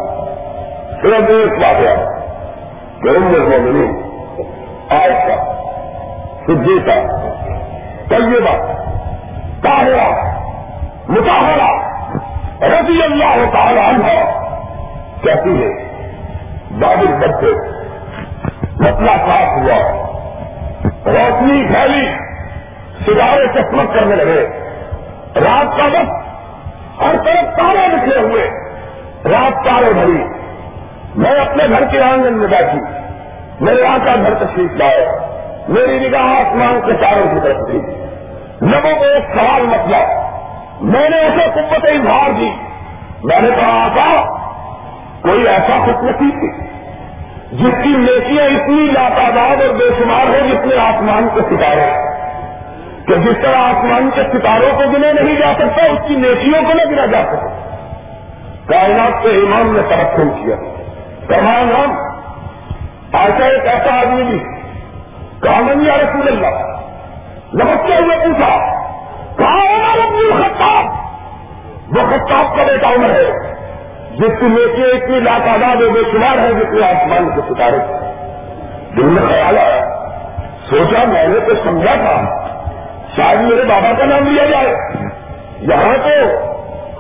[1.03, 2.07] صرف ایک بات ہے
[3.05, 4.03] گرم میں
[4.91, 5.56] آئے کا
[6.47, 7.01] صدیقہ،
[8.09, 8.73] طیبہ،
[9.63, 10.37] طاہرہ
[11.09, 11.69] مطالعہ
[12.63, 14.07] رضی اللہ تعالی عنہ
[15.23, 15.69] کہتی ہے،
[16.71, 17.77] بابل بچے
[18.81, 20.07] مسئلہ صاف ہوا،
[21.07, 22.13] روشنی پھیلی
[23.07, 24.47] ستارے چکمک کرنے لگے۔
[25.37, 26.27] رات کا وقت
[27.03, 28.51] ہر طرف تارے لکھے ہوئے۔
[29.25, 30.25] رات تارے بھری۔
[31.17, 32.79] میں اپنے گھر کے آنگن میں بیٹھی۔
[33.61, 35.26] میرے آقا گھر تشریف لائے۔
[35.69, 37.79] میری نگاہ آسمان کے تاروں کی طرف تھی۔
[38.61, 39.97] لوگوں کو ایک سوال مسئلہ
[40.81, 42.51] میں نے اسے قوت اظہار دی۔
[43.25, 44.37] میں نے کہا، آقا،
[45.23, 46.77] کوئی ایسا خوش نصیب تھی
[47.53, 51.93] جس کی نیکیاں اتنی لاتعداد اور بے شمار ہو جس میں آسمان کے ستارے
[53.07, 56.75] کہ جس طرح آسمان کے ستاروں کو گنے نہیں جا سکتا، اس کی نیکیوں کو
[56.75, 57.77] نہ گنا جا سکتا۔
[58.67, 60.57] کائنات کے امام نے ترقی کیا۔
[61.29, 61.97] کمان ہم
[63.13, 64.56] ایسا ایک ایسا آدمی بھی
[65.47, 66.63] کامن یا رسول اللہ
[67.53, 68.55] نمستے ہوئے پوچھا
[69.39, 71.07] کہاں ہمارا خطاب
[71.97, 73.31] وہ خطاب کا بیٹا عمر ہے،
[74.17, 77.79] جس کی نیکیاں اتنی لاتعداد بے شمار ہے جتنے آسمان کے ستارے
[78.97, 79.81] دل میں خیال آیا،
[80.71, 82.17] سوچا میں نے تو سمجھا تھا،
[83.17, 84.75] شاید میرے بابا کا نام لیا جائے۔
[85.61, 86.17] یہاں تو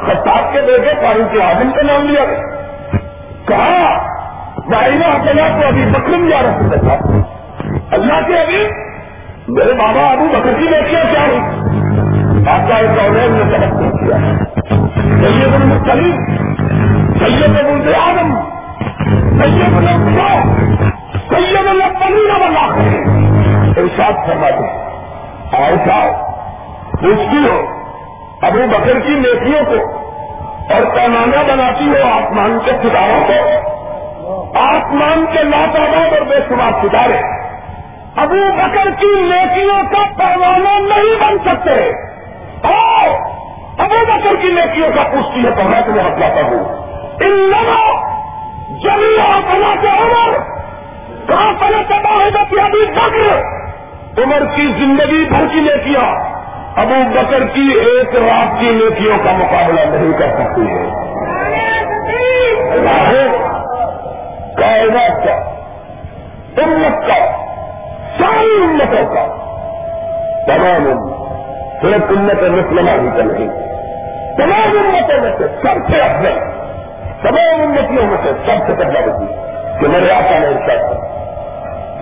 [0.06, 2.40] خطاب کے بیٹے فاروق کے آدم کا نام لیا گیا۔
[3.46, 4.08] کہا
[4.70, 7.25] بائنا اکیلا کو ابھی بکرم جا رہا تھا
[7.96, 8.68] اللہ کے ابھی
[9.48, 11.40] میرے بابا ابو بکر کی بیٹیاں کیا ہوئی؟
[12.48, 14.16] آپ کا ایک اور نے سبق کیا
[15.22, 16.16] سید المسلم
[17.18, 18.34] سید ابو آدم
[19.42, 20.42] سید الانبیاء
[21.28, 23.04] سید الاولین والآخرین۔
[23.76, 24.86] ارشاد فرما دیں
[25.52, 26.12] ایسا
[26.90, 27.66] پوچھتی ہو،
[28.42, 29.98] ابو بکر کی نیکیوں کو
[30.70, 33.66] اور پیمانہ بناتی ہو آسمان کے ستاروں کو۔
[34.58, 37.35] آسمان کے لاتعداد اور بے شمار ستارے۔
[38.16, 41.88] ابو بکر کی نیکیوں کا پیمانہ نہیں بن سکتے۔
[42.62, 43.08] اور
[43.78, 46.86] ابو بکر کی نیکیوں کا پوچھتی ہے تو میں تمہیں ہتھیاتا ہوں۔
[47.20, 48.16] ان لوگوں
[48.68, 50.38] جمیا بنا کے عمر
[51.28, 53.36] کہاں پہلے تباہ ہے کہ ابھی بکر؟
[54.22, 56.36] عمر کی زندگی بھر کی نیکیاں۔
[56.76, 60.90] ابو بکر کی ایک رات کی نیکیوں کا مقابلہ نہیں کر سکتی ہے۔
[64.56, 65.32] کائنات کا
[66.62, 67.45] امت کا۔
[68.18, 69.26] ساری امتوں کا.
[70.46, 71.08] تمام
[71.82, 73.48] صرف امت مسلمہ ہی کا نہیں.
[74.36, 76.38] تمام امتوں میں سے سب سے افضل
[77.22, 79.26] تمام انتوں میں سے سب سے پہلا ہوتی
[79.80, 80.94] کہ میرے آقا نے ارشاد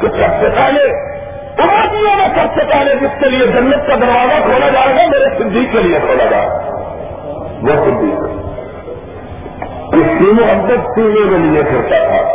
[0.00, 1.14] کہ سب سے پہلے
[1.62, 5.28] آدمیوں میں سب سے پہلے جس کے لیے جنت کا دروازہ کھولا جائے گا، میرے
[5.38, 6.54] صدیق کے لیے کھولا جائے گا.
[7.62, 8.24] وہ صدیق.
[9.94, 12.34] اس کی محبت سینے میں لیے پھرتا تھا.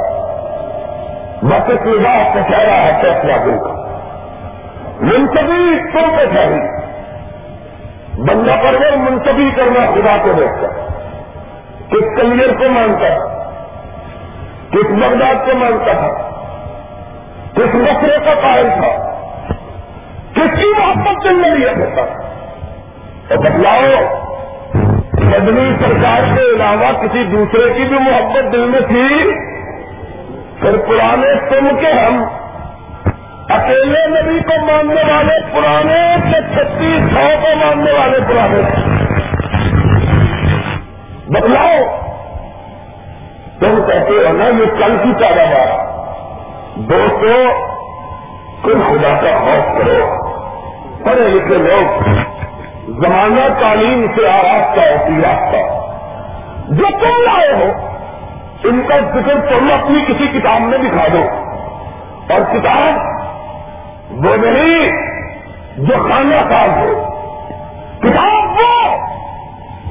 [1.44, 3.69] بس کی بات چہرا ہے فیصلہ دل
[5.00, 6.80] کا منصبی تم پہ چاہیے
[8.18, 10.68] بندہ پرور منصبی کرنا خدا کو دیکھتا
[11.90, 13.40] کس کلیئر کو مانتا تھا
[14.72, 16.30] کس بغداد کو مانتا تھا
[17.54, 18.90] کس مسئلے کا قائل تھا؟
[20.34, 22.06] کس کی محبت دل میں لیا کرتا
[23.28, 24.04] تو بدلاؤ
[25.14, 29.32] مدنی سرکار کے علاوہ کسی دوسرے کی بھی محبت دل میں تھی؟
[30.60, 32.24] پھر پرانے سن کے ہم
[33.50, 38.62] اکیلے نبی کو ماننے والے پرانے سے چھتیس سو کو ماننے والے پرانے
[41.28, 42.00] بدلاؤ
[43.60, 45.90] تم کہتے ہو نا یہ کل کی پیداوار
[46.76, 47.70] دوستوں
[48.64, 50.30] کل خدا کا خوف کرو۔
[51.06, 52.04] پڑھے لکھے لوگ،
[52.88, 55.58] زمانہ تعلیم سے آراستہ ہوتی راستہ۔
[56.74, 57.72] جو تم لائے ہو،
[58.64, 61.24] ان کا ذکر تم اپنی کسی کتاب میں دکھا دو۔
[62.34, 63.19] اور کتاب
[64.12, 64.90] وہ نہیں
[65.78, 67.04] جو خانہ ساز ہو،
[68.00, 68.98] کتاب وہ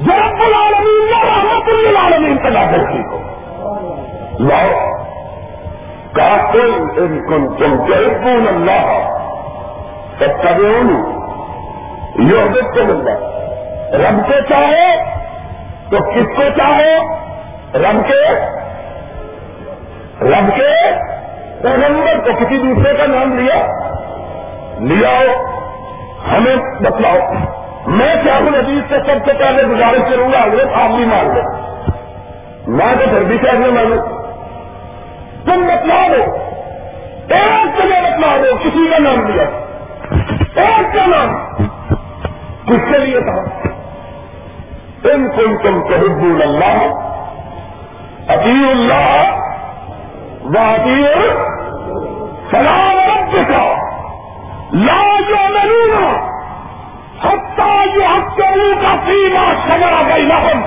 [0.01, 3.19] جو رب العالمین نے رحمت العالمین کا داخل کی ہو۔
[4.39, 4.99] لاؤ
[6.13, 9.09] کافل ان کن تم جیسون اللہ
[10.19, 11.19] سب کبھی
[12.19, 13.13] یہ کو ملتا
[13.99, 15.11] رب کو چاہو
[15.91, 17.15] تو کس کو چاہو؟
[17.75, 18.35] رب کے۔
[20.21, 20.93] رب کے
[21.63, 23.78] پیغمبر کو کسی دوسرے کا نام لیا؟
[24.79, 25.21] لیا
[26.33, 27.33] ہمیں بتلاؤ۔
[27.87, 31.43] میں چاہوں عزیز سے سب سے پہلے گزارش کروں گا اگر آپ بھی مان لو
[32.67, 33.97] میں تو پھر بھی چاہیے مانو
[35.45, 36.37] تم بتلا دو
[37.29, 39.43] ایک جگہ بتلا دو کسی کا نام دیا
[40.63, 41.39] ایک کا نام۔
[42.67, 43.43] کس کے لیے تھا؟
[45.03, 46.93] تم تم تم کبھی اللہ۔
[48.29, 49.37] عطی اللہ۔
[50.45, 51.05] وادی
[52.51, 53.78] سلام رب کا
[54.73, 56.09] لا جو نرینا
[57.23, 60.63] حتہ جو ہفتوں کا پیما سجا گئی لہم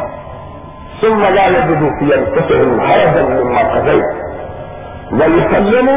[1.01, 2.55] سن لگا لے دو پیر کتے
[2.87, 4.01] ہر دن کا گئی
[5.19, 5.89] وسلم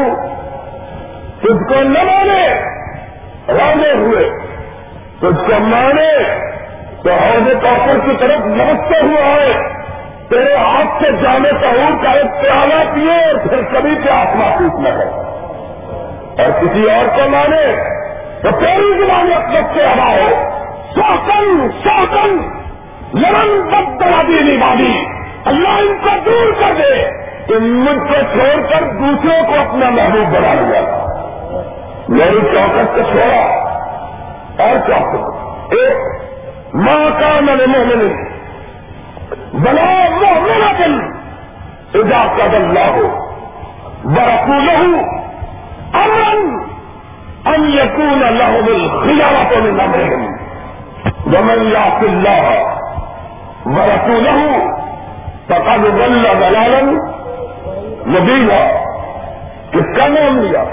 [1.41, 2.47] تجھ کو نہ مانے
[3.47, 4.29] رانے ہوئے.
[5.19, 6.11] تجھ کو مانے
[7.03, 9.53] تو حوض کافر کی طرف نمستے ہوا ہے
[10.29, 14.55] تیرے ہاتھ سے جانے کا ہوں کا ایک پیالہ پیے اور پھر کبھی پہ آسما
[14.59, 15.35] پوچھنا ہے؟
[16.43, 17.94] اور کسی اور کو مانے
[18.45, 20.49] تو تیری زبان اپنے سے ہوا ہو
[20.95, 22.37] سوکن سوکن
[23.13, 25.05] لمن بد دادی نہیں
[25.45, 30.35] اللہ ان کو دور کر دے۔ کہ مجھ کو چھوڑ کر دوسروں کو اپنا محبوب
[30.35, 30.81] بنا لیا۔
[32.09, 33.65] میری چوکٹ کو چھوڑا۔
[34.63, 35.35] اور چوکٹ
[35.73, 35.97] ایک
[36.75, 38.25] ماں کا میں نے مومن
[39.53, 40.99] بنا محمد دل
[41.99, 43.31] اجا کا دل لا ہو
[44.03, 44.99] برقو لہو
[45.93, 46.64] امن
[47.45, 50.15] ان یقون اللہ مل خیالتوں میں نہ مرے
[51.25, 52.75] ومن یاق اللہ
[53.65, 54.75] برقو لہو
[55.45, 56.79] فقد ضل ضلالا
[58.05, 58.59] مدینہ
[59.71, 60.63] کس کا نام لیا.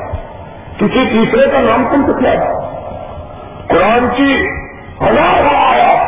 [0.79, 2.53] کسی تیسرے کا نام تم تو کیا تھا؟
[3.69, 4.47] قرآن کی
[5.01, 6.03] ہزار آیا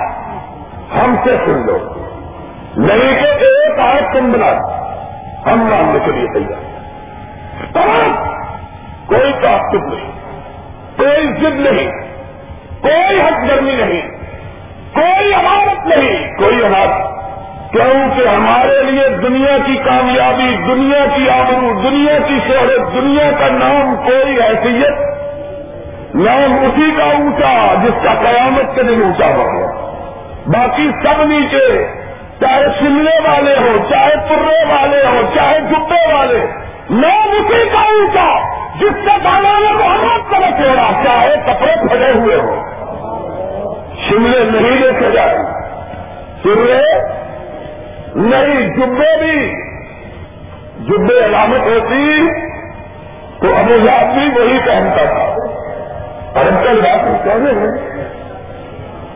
[0.94, 1.78] ہم سے سن لو.
[2.76, 4.50] نہیں کہ ایک آئے تم بنا
[5.46, 6.62] ہم ماننے کے لیے تیار
[7.72, 8.14] تمام.
[9.06, 10.13] کوئی تعصب نہیں.
[11.04, 11.90] کوئی ضد نہیں،
[12.82, 14.00] کوئی حق گرمی نہیں،
[14.94, 17.14] کوئی عمارت نہیں، کوئی عمارت
[17.72, 23.96] کیونکہ ہمارے لیے دنیا کی کامیابی، دنیا کی آبرو، دنیا کی شہرت، دنیا کا نام
[23.96, 24.98] کوئی حیثیت،
[26.14, 29.72] نام اسی کا اونچا جس کا قیامت کے دن اونچا ہوا
[30.46, 31.84] باقی سب نیچے،
[32.40, 36.46] چاہے سننے والے ہو چاہے پرے والے ہو چاہے جبے والے،
[36.90, 42.64] نام اسی کا اونچا۔ جس سے نے محمد طرف چھوڑا چاہے کپڑے پھٹے ہوئے ہو
[44.08, 45.38] شملے نہیں دیکھے جائے
[46.42, 47.14] سننے
[48.14, 49.64] نہیں جبے بھی۔
[50.78, 52.28] جبے علامت ہوتی
[53.40, 55.34] تو ابو یاد بھی وہی پہنتا تھا۔
[56.40, 56.72] ارب کا
[57.24, 58.02] کہنے ہیں۔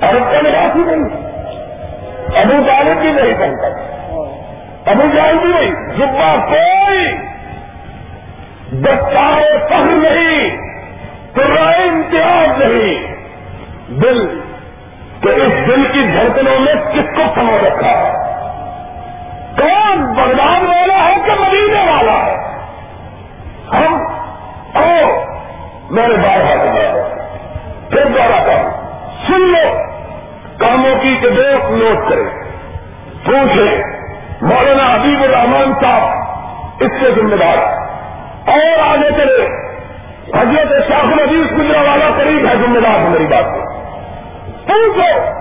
[0.03, 1.29] ارب کا ہی نہیں۔
[2.37, 3.85] ابو جالب بھی نہیں پہنتا تھا۔
[4.91, 6.78] ابو جال بھی نہیں جبا کوئی
[8.73, 10.69] دستار فخر نہیں
[11.37, 13.17] رائے امتیاز نہیں۔
[13.89, 14.41] دل
[15.21, 18.13] کہ اس دل کی دھڑکنوں میں کس کو سمو رکھا ہے؟
[19.59, 22.37] کون بغداد والا ہے کہ مدینے والا ہے؟
[23.73, 23.95] ہم
[24.75, 25.21] او
[25.91, 26.93] میرے بار ہاتھ میں
[27.91, 28.69] پھر دوارا کر
[29.27, 29.79] سن لو،
[30.59, 32.25] کاموں کی کہ دیکھ نوٹ کرے۔
[33.25, 33.83] پوچھے،
[34.43, 36.03] مولانا حبیب الرحمان صاحب،
[36.81, 37.78] اس کے ذمہ دار
[38.49, 39.47] اور آگے چلے۔
[40.39, 43.45] حضرت شاخ عزیز گزرا والا قریب ہے، ذمہ دار میری بات۔
[44.55, 45.39] سے پوچھو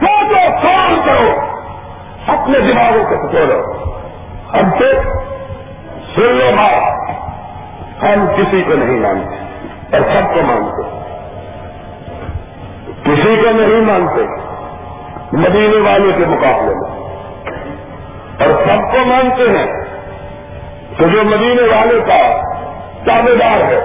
[0.00, 1.40] سوچو، کام کرو۔
[2.26, 3.72] اپنے دماغوں کو پکڑو۔
[4.54, 4.92] ہم سے
[6.14, 7.10] سن لو بات۔
[8.02, 9.36] ہم کسی کو نہیں مانتے
[9.96, 11.00] اور سب کو مانتے۔
[13.02, 14.50] کسی کو نہیں مانتے۔
[15.32, 17.00] مدینے والے کے مقابلے میں۔
[18.38, 19.79] اور سب کو مانتے ہیں۔
[21.00, 22.40] کہ جو مدینے والے کا
[23.06, 23.80] دعوے دار ہے،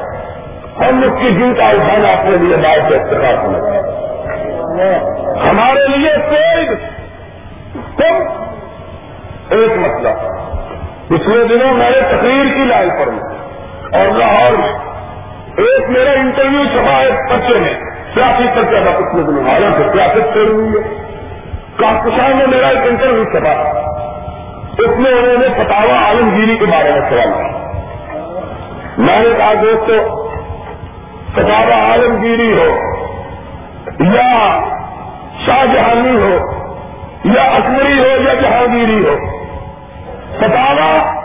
[0.80, 3.76] ہم اس کی کا اٹھانا اپنے لیے بات سے استفاد ہونا
[5.50, 6.76] ہمارے لیے کوئی
[7.98, 8.44] تم
[9.50, 10.10] ایک مسئلہ۔
[11.08, 13.12] پچھلے دنوں میں نے تقریر کی لائن پر
[14.00, 14.74] اور لاہور میں
[15.58, 17.74] ایک میرا انٹرویو چھپا ہے بچے میں۔
[18.14, 21.06] سیاسی پر زیادہ پچھلے دنوں حالانکہ سیاست سے ہوئی ہے۔
[21.76, 23.82] کاشان میں میرا ایک انٹرویو چھپا۔
[24.80, 27.52] اس میں انہوں نے فتوا عالمگیری کے بارے میں سوال کیا۔
[28.98, 30.26] میں نے کہا، دوستو
[31.36, 32.76] فتوا عالمگیری ہو،
[34.00, 34.60] یا
[35.46, 36.38] شاہ جہانی ہو،
[37.24, 39.16] یا اکبری ہو، یا جہانگیری ہو
[40.38, 41.16] فتوا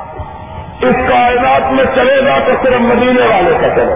[0.81, 3.95] اس کائنات میں چلے گا تو صرف مدینے والے کا چلے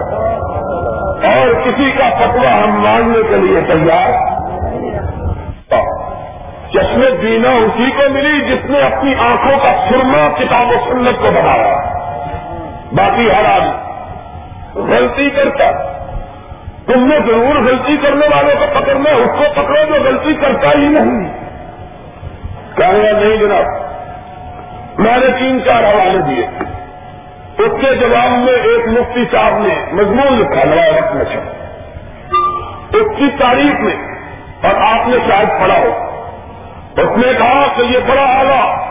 [1.27, 4.34] اور کسی کا فتوا ہم ماننے کے لیے تیار
[6.75, 11.31] چشم دینا اسی کو ملی، جس نے اپنی آنکھوں کا سرما، کتاب و سنت کو
[11.31, 11.75] بنایا۔
[12.91, 15.71] باقی ہر آدمی غلطی کرتا
[16.85, 20.87] تم نے ضرور غلطی کرنے والوں کو پکڑنا اس کو پکڑو جو غلطی کرتا ہی
[20.87, 21.33] نہیں۔
[22.75, 26.45] کہنے نہیں جناب، میں نے تین چار حوالے دیے۔
[27.57, 30.63] اس کے جواب میں ایک مفتی صاحب نے مضمون لکھا
[30.95, 31.25] وقت میں
[32.93, 33.95] اس کی تاریخ میں،
[34.63, 36.04] اور آپ نے شاید پڑھا ہو۔
[36.97, 38.85] اس نے کہا کہ یہ بڑا آگا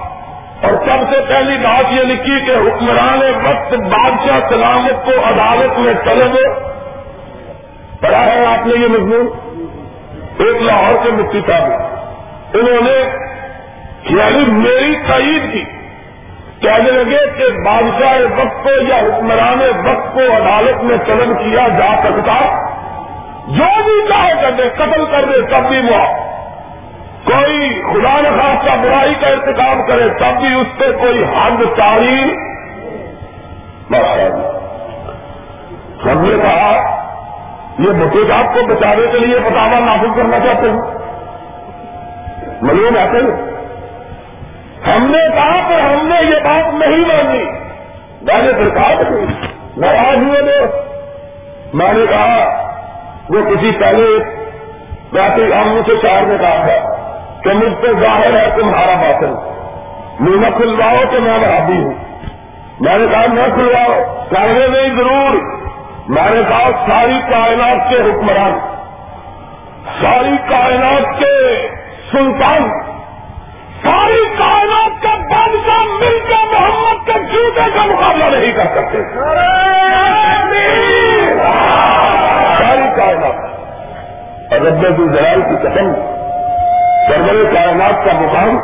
[0.62, 5.94] اور سب سے پہلی بات یہ لکھی کہ حکمران وقت بادشاہ سلامت کو عدالت میں
[6.04, 6.74] چلے گئے۔
[8.00, 9.28] پڑھا ہے آپ نے یہ مضمون
[10.38, 11.70] ایک لاہور کے مفتی صاحب
[12.54, 13.16] انہوں نے
[14.04, 15.64] یعنی میری تعید کی۔
[16.60, 22.02] کہنے لگے کہ بادشاہ وقت کو یا حکمران وقت کو عدالت میں چلن کیا جا
[22.04, 22.62] سکتا۔
[23.46, 26.23] جو بھی چاہے کر دے، قتل کر دے، تب بھی وہ
[27.24, 32.34] کوئی خدا نخواستہ برائی کا انتظام کرے تب بھی اس پہ کوئی حد چاری
[36.04, 36.70] ہم نے کہا،
[37.78, 40.80] یہ بٹے آپ کو بچانے کے لیے بتاوا نافذ کرنا چاہتے ہیں۔
[42.62, 43.54] ملون آتے ہیں
[44.86, 47.44] ہم نے کہا کہ ہم نے یہ بات نہیں مانی۔
[48.22, 48.92] میں نے پھر کہا
[49.76, 50.66] ناراض ہوئے نے
[51.74, 52.44] میں نے کہا،
[53.28, 54.24] وہ کسی پہلے
[55.12, 55.42] باقی
[55.86, 56.93] سے چار نے کہا تھا
[57.44, 59.54] کہ مجھ سے ظاہر ہے تمہارا باطن
[60.20, 61.94] میں نہ کھلواؤ کہ میں برابی ہوں۔
[62.80, 65.36] میں نے کہا نہ کھلواؤ کہنے نہیں ضرور۔
[66.08, 68.58] میں نے کہا ساری کائنات کے حکمران،
[70.02, 71.68] ساری کائنات کے
[72.12, 72.68] سلطان،
[73.82, 78.98] ساری کائنات کے بادشاہ مل کے محمد کے جوتے کا مقابلہ نہیں کر سکتے۔
[82.58, 83.54] ساری کائنات۔
[84.52, 86.13] رب جلال کی قسم
[87.08, 88.58] سرور کائنات کا مقام،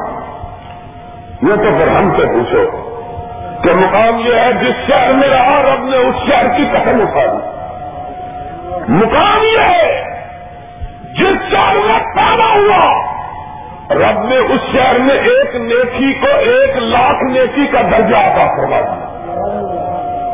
[1.42, 2.86] یہ تو پھر ہم سے پوچھو
[3.62, 7.26] کہ مقام یہ ہے جس شہر میں رہا رب نے اس شہر کی قسم اٹھا
[7.26, 7.60] دی۔
[8.88, 10.04] مقام یہ ہے
[11.12, 13.10] جس شہر میں پیدا ہوا،
[13.90, 18.80] رب نے اس شہر میں ایک نیکی کو ایک لاکھ نیکی کا درجہ عطا کروا
[18.80, 19.06] دیا۔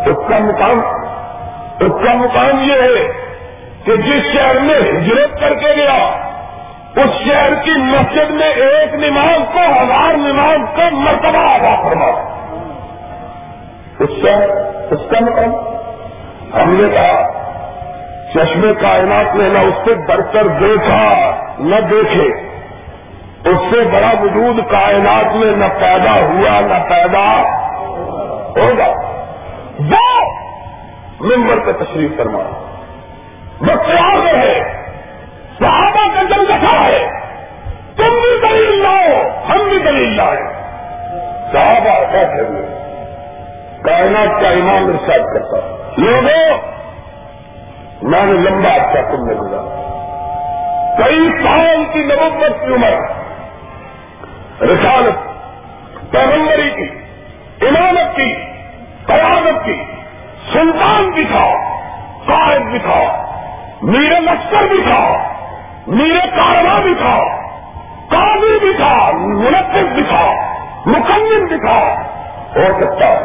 [0.07, 0.81] اس کا مقام،
[1.81, 3.13] اس کا مقام یہ ہے
[3.85, 6.27] کہ جس شہر میں ہجرت کر کے گیا
[6.97, 12.07] اس شہر کی مسجد میں ایک نماز کو ہزار نماز کو مرتبہ ادا فرما
[14.01, 14.51] اس شہر
[14.93, 15.77] اس کا مقام
[16.63, 17.33] ہم نے کہا،
[18.35, 21.11] چشم کائنات نے نہ اس سے بڑھ کر دیکھا،
[21.59, 22.29] نہ دیکھے۔
[23.51, 27.43] اس سے بڑا وجود کائنات میں نہ پیدا ہوا، نہ پیدا
[28.57, 28.89] ہوگا۔
[29.79, 30.25] وہ
[31.21, 32.43] ممبر پہ تشریف فرما
[33.61, 34.66] وہ کیا ہے؟
[36.37, 37.09] صحابہ رکھا ہے۔
[37.97, 40.43] تم بھی دلیل لاؤ، ہم بھی دلیل لائے
[41.53, 42.77] صحابہ بیٹھے ہوئے
[43.85, 46.57] کائنات کا ایمان ارشاد کرتا لوگوں،
[48.03, 49.83] میں نے لمبا اچھا تم نے گزارا۔
[50.99, 52.93] کئی سال کی نوبت کی عمر،
[54.63, 55.19] رسالت،
[56.13, 56.99] پیغمبری کی،
[57.67, 58.35] امامت کی
[59.07, 59.83] قیادت کی،
[60.53, 61.47] سلطان بھی تھا،
[62.27, 63.27] قائد بھی تھا
[63.83, 65.36] میرے لشکر بھی تھا۔
[65.87, 67.19] میرے کارواں بھی تھا،
[68.09, 70.33] قاضی بھی تھا منقف بھی تھا،
[70.87, 72.03] مکمل دکھا
[72.57, 73.23] ہو سکتا ہے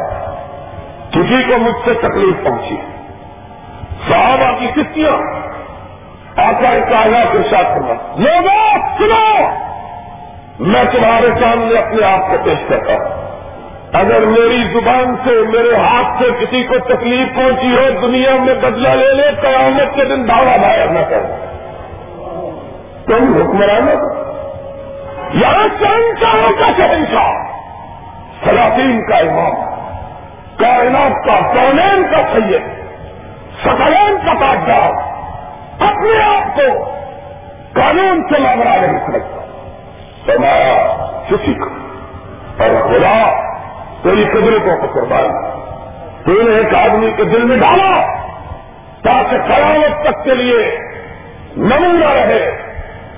[1.12, 2.76] کسی کو مجھ سے تکلیف پہنچی۔
[4.07, 5.12] صحابہ کی کتیاں
[6.38, 9.47] آقا کالا کے ساتھ کرنا لوگوں، سنو!
[10.59, 13.22] میں تمہارے سامنے اپنے آپ کو پیش کرتا ہوں۔
[13.93, 18.89] اگر میری زبان سے، میرے ہاتھ سے کسی کو تکلیف پہنچی ہو، دنیا میں بدلہ
[18.89, 21.45] لے لے، قیامت کے دن دعویٰ باہر نہ کرو۔
[23.05, 23.87] تم حکمران
[25.33, 27.31] یہاں شہنشاہوں کا شہنشاہ؟
[28.43, 29.55] سلاطین کا امام،
[30.57, 32.61] کائنات کا کونین کا سید
[33.63, 34.93] سکلین کا کاغذات
[35.81, 36.91] اپنے آپ کو
[37.73, 39.41] قانون سے مامرا نہیں سمجھتا۔
[40.25, 40.95] سمایا
[41.29, 41.65] کسی کو
[42.63, 43.41] اور خدا
[44.03, 45.51] تیری قدرتوں کو قربان
[46.25, 48.05] تو نے ایک آدمی کے دل میں ڈالا
[49.01, 50.77] تاکہ قیامت تک کے لیے
[51.57, 52.61] نمونہ رہے۔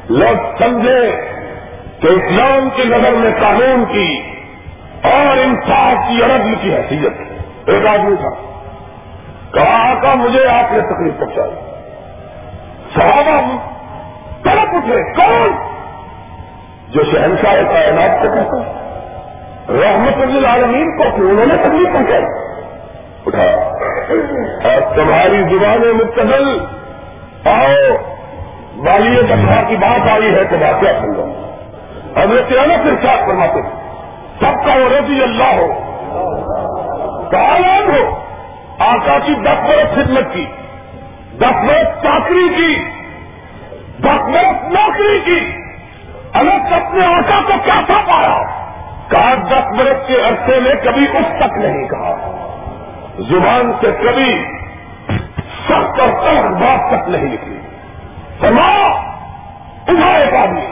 [0.09, 1.11] لوگ سمجھے
[1.99, 4.21] کہ اسلام کی نظر میں قانون کی
[5.03, 7.13] اور انصاف کی عرب کی حیثیت
[7.69, 8.29] ایک آدمی تھا۔
[9.53, 11.51] کہا کا مجھے آپ نے تکلیف پہنچائی۔
[12.95, 13.57] صحابہ
[14.43, 15.49] تڑپ اٹھے، کون؟
[16.89, 18.79] جو شہنشاہ کائنات سے کہتا
[19.69, 22.23] رحمت العالمین کو کہ انہوں نے تکلیف پہنچائی۔
[23.25, 23.41] اٹھا
[24.69, 26.65] اور تمہاری زبان مستقل
[27.49, 28.12] آؤ۔
[28.77, 33.61] والی بندہ کی بات آئی ہے تو بات کیا سمجھا اب یہ تیرہ ساتھ فرماتے
[34.39, 35.89] سب کا وہ رضی اللہ ہو
[37.31, 38.19] کام ہو،
[38.79, 40.45] آقا کی دس برس خدمت کی
[41.39, 42.85] دس برس چاکری کی
[43.99, 45.57] دس برس نوکری کی۔
[46.33, 48.43] الگ اپنے آقا کو کیسا پایا؟
[49.07, 52.15] کہا دس برس کے عرصے میں کبھی اس تک نہیں کہا۔
[53.19, 54.45] زبان سے کبھی
[55.65, 57.57] سخت اور سخت بات تک نہیں لکھی
[58.43, 58.89] سما
[59.87, 60.67] اٹھائے آدمی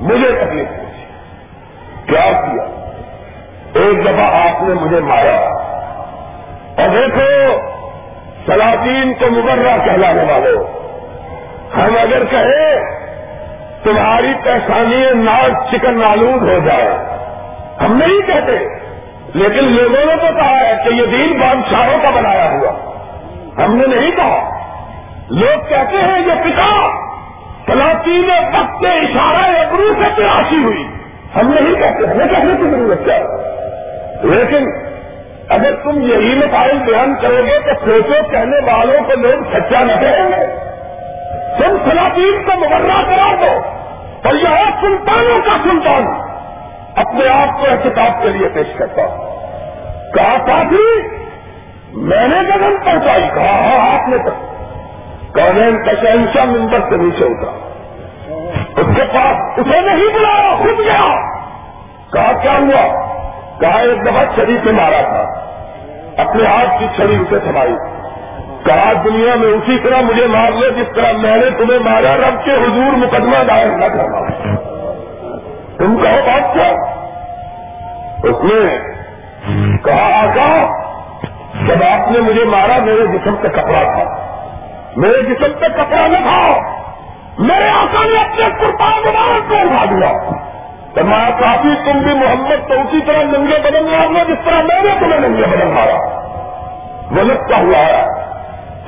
[0.00, 1.04] مجھے تکلیف پہنچی
[2.06, 2.62] کیا کیا؟
[3.74, 5.64] ایک دفعہ آپ نے مجھے مارا۔
[6.82, 7.58] اور دیکھو،
[8.46, 10.50] سلاطین کو مبرہ کہلانے والے۔
[11.76, 12.74] ہم اگر کہیں،
[13.84, 16.88] تمہاری پہچانی ناز چکن نالود ہو جائے۔
[17.80, 18.64] ہم نہیں کہتے،
[19.34, 22.72] لیکن لوگوں نے تو کہا ہے کہ یہ دین بادشاہوں کا بنایا ہوا۔
[23.64, 24.53] ہم نے نہیں کہا۔
[25.30, 26.84] لوگ کہتے ہیں یہ پتا
[27.66, 30.88] سلاطین وقت کے اشارہ ابرو سے تلاشی ہوئی۔
[31.36, 33.18] ہم نہیں کہتے، ہمیں کہنے کی ضرورت کیا
[34.22, 34.68] لیکن
[35.48, 39.92] اگر تم یہی مسائل بیان کرو گے تو سوچو کہنے والوں کو لوگ سچا نہ
[40.00, 40.58] کہیں گے۔
[41.58, 43.60] تم سلاطین کو مبرہ کرا دو
[44.24, 46.06] اور یہ سلطانوں کا سلطان۔
[46.96, 49.40] اپنے آپ کو احتساب کے لیے پیش کرتا ہوں۔
[50.14, 51.00] کہا ساتھی،
[51.92, 54.16] میں نے گگن پہنچائی، کہا ہاں, ہاں، آپ نے
[55.34, 57.50] کونین کا شہنشاہ ممبر سے نیچے اترا
[58.76, 61.14] اس کے پاس اسے نہیں بلایا، خود گیا۔
[62.12, 63.04] کہا، کیا ہوا؟
[63.60, 65.24] کہا، ایک دفعہ چھڑی سے مارا تھا۔
[66.22, 67.76] اپنے ہاتھ کی چھڑی اسے تھمائی۔
[68.64, 72.44] کہا، دنیا میں اسی طرح مجھے مار لو جس طرح میں نے تمہیں مارا، رب
[72.44, 74.20] کے حضور مقدمہ دائر نہ کرنا۔
[75.78, 76.72] تم کہو، بات کیا؟
[78.22, 78.78] اس نے
[79.84, 80.66] کہا، آقا،
[81.66, 84.33] جب آپ نے مجھے مارا، میرے جسم پہ کپڑا تھا۔
[84.96, 86.46] میرے جسم پہ کپڑا نہ تھا
[87.38, 90.30] میرے آقا نے اپنے قربان مبارک کو اٹھا دیا۔
[90.94, 94.82] تو میں کافی تم بھی محمد تو اسی طرح ننگے بدن مارنا جس طرح میں
[94.82, 96.20] نے تمہیں ننگے بدن مارا۔
[97.10, 98.06] غلط کا ہوا ہے۔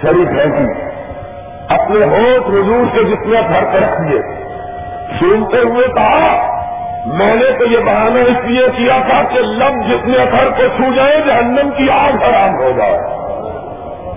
[0.03, 0.81] شریف پھینکی
[1.69, 4.23] اپنے ہوٹ حضور کے جتنے گھر پہ رکھ دیے۔
[5.21, 6.57] سنتے ہوئے کہا،
[7.07, 10.95] میں نے تو یہ بہانہ اس لیے کیا تھا کہ لب جتنے گھر کو چھو
[10.95, 13.16] جائے جہنم کی آگ حرام ہو جائے۔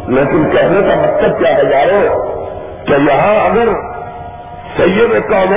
[0.09, 2.23] لیکن کہنے کا مقصد کیا ہے یارو؟
[2.87, 3.67] کہ یہاں اگر
[4.77, 5.53] سید قوم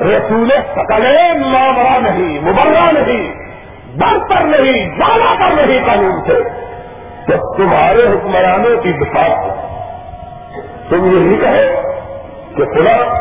[0.00, 3.34] رسول سکلین مامرا نہیں، مبرہ نہیں،
[3.96, 6.42] برتر نہیں زیادہ کر نہیں قانون سے،
[7.26, 9.48] تو تمہارے حکمرانوں کی دفاع
[10.88, 11.82] تم یہی کہے
[12.56, 13.18] کہ خدا،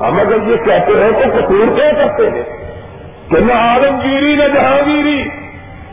[0.00, 2.42] ہم اگر یہ کہتے ہیں تو کسور کیا کرتے ہیں؟
[3.30, 5.28] کہ نہ عالمگیری، نہ جہانگیری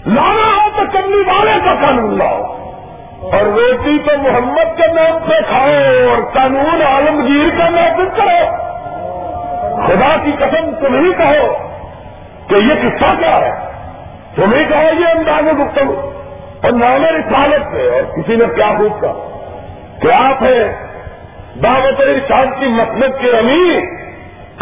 [0.05, 2.60] لانا ہو تو کمنی والے کا قانون لاؤ۔
[3.21, 8.55] اور روٹی تو محمد کے نام سے کھاؤ اور قانون عالمگیر کا نافذ کرو۔
[9.87, 11.53] خدا کی قسم تم ہی کہو
[12.47, 13.51] کہ یہ قصہ کیا ہے۔
[14.35, 16.11] تم ہی کہو یہ انداز گفتگو۔
[16.63, 19.13] اور نام رسالت میں اور کسی نے کیا خوب کہا
[20.01, 20.87] کہ آپ ہیں
[21.63, 23.79] دعوت ارشاد کی مطلب کے امیر۔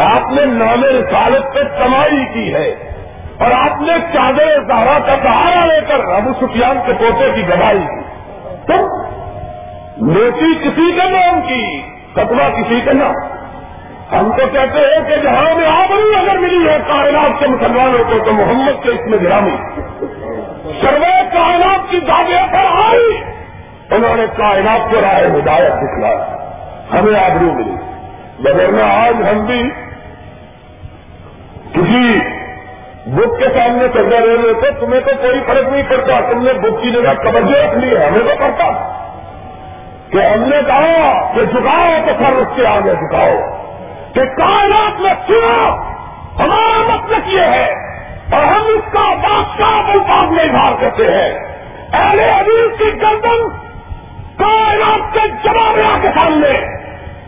[0.06, 2.74] آپ نے نام رسالت پہ کمائی کی ہے۔
[3.38, 7.78] اور آپ نے چادر زہرا کا سہارا لے کر ابو سفیان کے پوتے کی گواہی
[7.78, 8.09] کی
[8.70, 9.04] تو
[10.06, 13.14] نیتی کسی کے نام کی فتوا کسی کے نام
[14.14, 18.24] ہم تو کہتے ہیں کہ جہاں میں آبری اگر ملی ہے، کائنات کے مسلمانوں کو
[18.24, 19.56] تو محمد کے اس میں گرامی۔
[20.80, 23.20] سروے کائنات کی دعوے پر آئی۔
[23.90, 26.36] انہوں نے کائنات کو رائے ہدایت دکھلا
[26.92, 27.76] ہمیں آبرو ملی۔
[28.40, 29.70] بغیر آج ہم بھی
[31.72, 32.29] کسی
[33.06, 36.82] بک کے سامنے چل رہے ہوئے تمہیں تو کوئی فرق نہیں پڑتا، تم نے بک
[36.82, 38.96] کی جگہ قبضے رکھ لی ہے، ہمیں تو پڑتا۔
[40.10, 43.36] کہ ہم نے کہا کہ جھکاؤ تو پھر اس کے آگے جھکاؤ۔
[44.14, 45.76] کہ کائنات میں سنو
[46.42, 47.70] ہمارا مطلب یہ ہے،
[48.32, 51.38] اور ہم اس کا بادشاہ الفاظ میں اظہار کرتے ہیں۔
[51.92, 53.48] اہل عزیز کی گردن
[54.36, 56.52] کائنات کے جوابیا کے سامنے،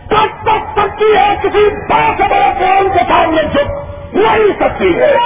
[0.06, 3.70] تک تک سکتی ہے، کسی بڑا سے بڑے قرآن کے سامنے جھک
[4.16, 5.16] نہیں سکتی ہے۔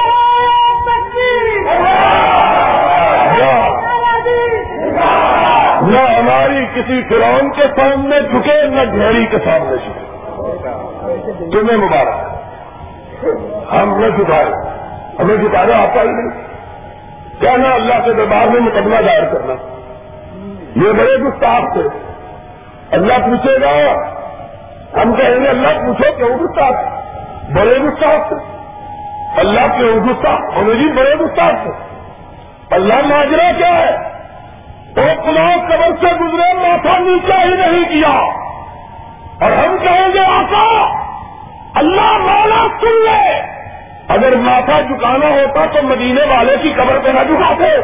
[5.82, 10.16] نہ ہماری کسی فرون کے سامنے جھکے، نہ گھیڑی کے سامنے جھکے۔
[11.50, 12.36] تمہیں مبارک۔
[13.74, 14.44] ہم نے جھکائے۔
[15.20, 16.46] ہمیں جھکانا آتا ہی نہیں۔
[17.40, 19.52] کیا نا اللہ کے دربار میں مقدمہ دائر کرنا۔
[20.76, 21.82] یہ بڑے گستاخ تھے۔
[22.90, 23.92] اللہ پوچھے گا۔
[25.02, 26.72] ہم کہیں گے، اللہ پوچھو کیوں گستاخ؟
[27.50, 28.36] بڑے گستاخ تھے۔
[29.36, 31.85] اللہ کے گستاخ ہمیں بھی بڑے گستاخ تھے۔
[32.70, 33.96] اللہ ماجرا کیا ہے؟
[34.96, 38.18] وہ پلاس قبر سے گزرے ماتھا نیچا ہی نہیں کیا۔
[39.40, 40.92] اور ہم کہیں گے، آقا،
[41.74, 43.42] اللہ مالا سن لے
[44.08, 47.74] اگر ماتھا جھکانا ہوتا تو مدینے والے کی قبر پہ نہ جھکاتے۔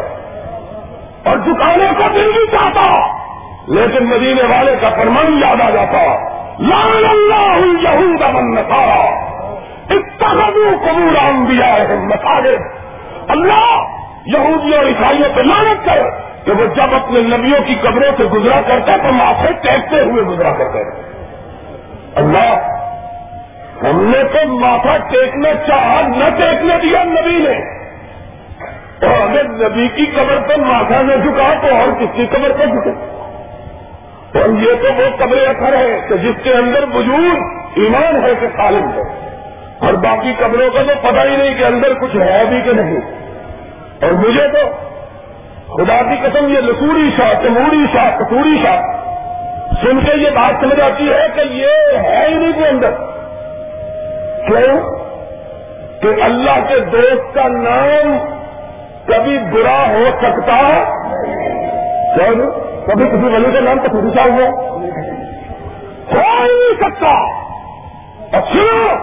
[1.28, 3.06] اور جھکانے کو دل بھی چاہتا،
[3.68, 7.56] لیکن مدینے والے کا فرمان یاد آ جاتا۔ لال اللہ
[7.88, 9.32] یہود من نسارا
[9.90, 10.50] اتنا
[10.86, 12.60] قبول انبیاء ہے مساجد
[13.28, 15.98] اللہ یہودیوں اور عیسائیوں پہ لانت کر
[16.44, 20.52] کہ وہ جب اپنے نبیوں کی قبروں سے گزرا کرتے تو ماتھے ٹیکتے ہوئے گزرا
[20.52, 20.78] کرتے
[22.14, 22.78] اللہ،
[23.82, 27.82] ہم نے تو ماتھا ٹیکنا چاہا، نہ ٹیکنے دیا نبی نے۔
[29.06, 32.66] اور اگر نبی کی قبر پر ماتھا نہ جھکا تو اور کس کی قبر پر
[32.66, 32.90] جھکے؟
[34.38, 37.38] اور یہ تو وہ قبر اثر ہے کہ جس کے اندر وجود
[37.76, 39.28] ایمان ہے کہ خالد ہے۔
[39.78, 43.21] اور باقی قبروں کا تو پتہ ہی نہیں کہ اندر کچھ ہے بھی کہ نہیں۔
[44.02, 44.58] اور مجھے تو
[45.76, 48.82] خدا کی قسم یہ لسوری شاہ، تموری شاہ، کتوری شاہ،
[49.82, 52.90] سن کے یہ بات سمجھ آتی ہے کہ یہ ہے ہی نہیں کے اندر۔
[54.46, 55.02] کیوں؟
[56.02, 58.18] کہ اللہ کے دوست کا نام
[59.06, 60.84] کبھی برا ہو سکتا
[62.86, 64.48] کبھی کسی ولی کا نام تو شاہ ہوا
[66.12, 67.26] ہو نہیں سکتا۔
[68.38, 68.96] اچھا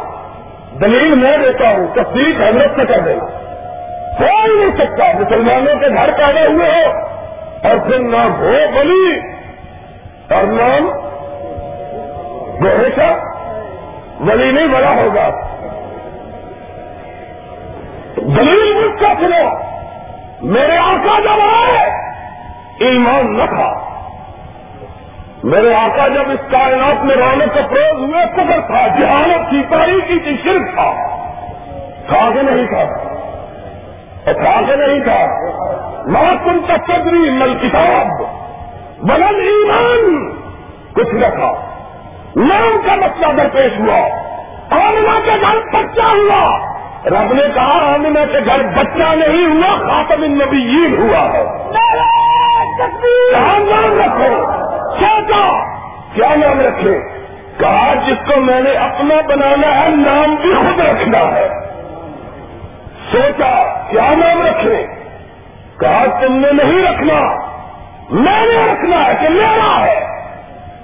[0.85, 3.38] دلیل میں دیتا ہوں، تصدیق حضرت سے کر دینا۔
[4.19, 7.09] ہو نہیں سکتا مسلمانوں کے گھر پیدا ہوئے ہو۔
[7.63, 9.19] اور پھر نہ ہو بلی
[10.33, 10.89] اور نام
[12.63, 13.13] گوہے
[14.19, 15.29] ولی نہیں بڑا ہوگا۔
[18.17, 19.69] دلیل مجھ کا سنو۔
[20.41, 21.85] میرے آقا جب آئے،
[22.79, 23.73] ایمان نہ تھا۔
[25.43, 30.19] میرے آقا جب اس کائنات میں رونق کا پروز ہوئے قدر تھا جہانت کی تاریخی
[30.19, 30.91] کی شرک تھا۔
[32.07, 33.08] تھا کہ نہیں تھا
[34.33, 35.25] تھا نہیں تھا۔
[36.05, 38.07] محکم کا چودری مل کتاب
[39.03, 40.31] بلن ایمان،
[40.93, 41.51] کچھ نہ تھا۔
[42.35, 44.29] نام کا مسئلہ درپیش ہوا۔
[44.87, 46.59] آمنا کے گھر بچہ ہوا۔
[47.05, 51.43] رب نے کہا آمنا کے گھر بچہ نہیں ہوا، خاتم النبیین ہوا ہے۔
[53.31, 54.45] کہاں نام رکھو۔
[54.99, 55.59] سوچا،
[56.13, 56.99] کیا نام رکھے؟
[57.57, 61.68] کہا، جس کو میں نے اپنا بنانا ہے، نام بھی خود رکھنا ہے۔
[63.11, 64.85] سوچا کیا ہاں نام رکھے
[65.79, 67.35] کہا تم نے نہیں رکھنا۔
[68.09, 69.99] میں نے رکھنا ہے کہ میرا ہے۔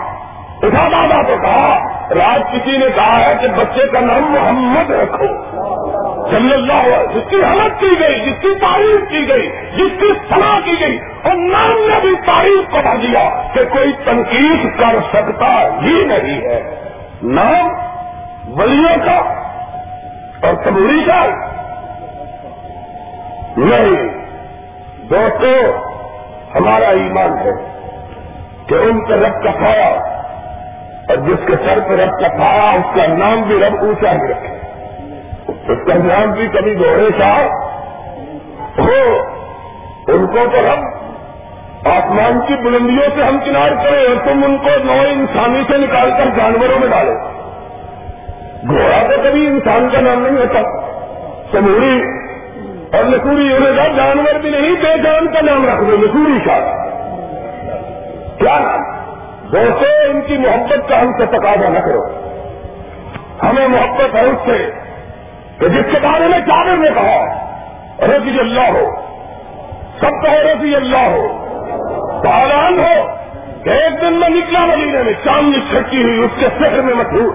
[0.63, 1.79] اٹھا دادا تو کہا،
[2.15, 5.27] راج کسی نے کہا ہے کہ بچے کا نام محمد رکھو۔
[6.31, 10.13] صلی اللہ علیہ جس کی حلت کی گئی، جس کی تعریف کی گئی، جس کی
[10.29, 15.79] صلاح کی گئی، اور نام نے بھی تعریف بتا دیا کہ کوئی تنقید کر سکتا
[15.83, 16.75] ہی نہیں ہے۔
[17.23, 17.69] نام
[18.61, 19.19] ولیوں کا
[20.47, 21.27] اور تبوری کا
[23.57, 24.09] نہیں۔
[25.11, 25.77] دوستو،
[26.55, 27.51] ہمارا ایمان ہے
[28.67, 29.89] کہ ان کے رب کا کھایا
[31.09, 34.31] اور جس کے سر پہ رب کا کھایا اس کا نام بھی رب اونچا ہی
[34.31, 34.72] رکھے۔
[35.49, 37.47] بھی کبھی گھوڑے کا
[38.79, 39.19] ہو
[40.09, 40.85] ان کو تو ہم
[41.93, 46.11] آسمان کی بلندیوں سے ہم کنار کریں اور تم ان کو نو انسانی سے نکال
[46.11, 47.13] کر جانوروں میں ڈالو
[48.69, 50.63] گھوڑا تو کبھی انسان کا نام نہیں ہوتا۔
[51.53, 52.03] سموری
[52.93, 56.59] اور لکوری ہونے کا جانور بھی نہیں، بے جان کا نام رکھ دو، لکوری کا
[58.39, 58.77] کیا
[59.53, 62.03] دوستوں ان کی محبت کا ہم سے تقاضا نہ کرو۔
[63.43, 64.82] ہمیں محبت ہے اس سے۔
[65.63, 67.27] کہ جس کے بارے میں جاگر نے کہا،
[68.07, 68.87] رضی اللہ ہو،
[70.01, 71.29] سب کہو رضی اللہ ہو
[72.25, 73.07] پالان ہو
[73.65, 77.31] کہ ایک دن میں نکلا مہینے میں، چاندنی چھٹی ہوئی، اس کے شہر میں مشہور،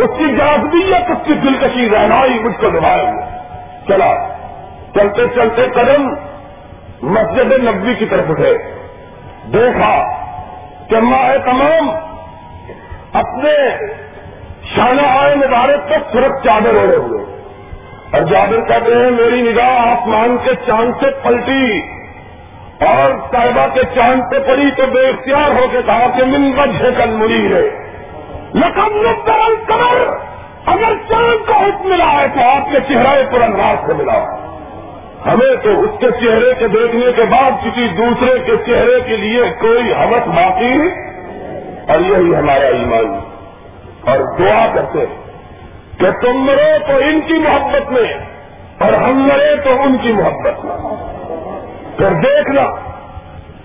[0.00, 3.06] اس کی جازبیت اس کی دلکشی رہنائی مجھ کو نبھائے
[3.88, 4.14] چلا،
[4.94, 6.14] چلتے چلتے قدم
[7.02, 8.58] مسجد نبوی کی طرف اٹھے۔
[9.52, 10.04] دیکھا
[10.88, 11.90] کہ ماہ تمام
[13.12, 13.78] اپنے
[14.76, 17.33] شانہ آئے مبارک کو صرف چادر اوڑے ہوئے۔
[18.14, 21.80] اور جادر کہتے ہیں، میری نگاہ آسمان کے چاند سے پلٹی
[22.84, 27.04] اور صاحبہ کے چاند پہ پڑی تو بے اختیار ہو کے کہا کہ من وجہ
[27.04, 27.70] کل مری ہے۔
[28.54, 29.06] لکم
[29.66, 30.16] کمر
[30.66, 34.24] اگر چاند کا حکم ملا ہے تو آپ کے چہرے پر انداز سے ملا۔
[35.26, 39.42] ہمیں تو اس کے چہرے کے دیکھنے کے بعد کسی دوسرے کے چہرے کے لیے
[39.60, 40.88] کوئی حوث باقی
[41.88, 43.20] اور یہی ہمارا ایمان۔
[44.04, 45.23] اور دعا کرتے
[45.98, 48.14] کہ تم مرو تو ان کی محبت میں
[48.78, 50.76] اور ہم مرے تو ان کی محبت میں۔
[51.96, 52.62] پھر دیکھنا،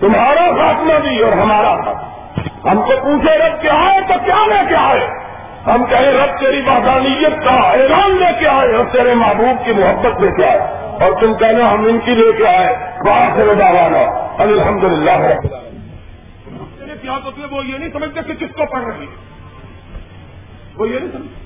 [0.00, 4.68] تمہارا خاتمہ بھی اور ہمارا خاتمہ۔ ہم کو پوچھے، رب کیا ہے؟ تو کیا لے
[4.68, 5.08] کے آئے؟
[5.66, 10.20] ہم کہیں، رب تیری بادانیت کا اعلان لے کے آئے اور تیرے محبوب کی محبت
[10.20, 10.58] لے کے آئے۔
[11.04, 12.76] اور تم کہنا، ہم ان کی لے کے آئے۔
[13.06, 15.10] وہاں سے والا الحمد للہ
[17.50, 19.14] وہ یہ نہیں سمجھتے کہ کس کو پڑھ رہی ہے۔
[20.76, 21.39] وہ یہ نہیں سمجھ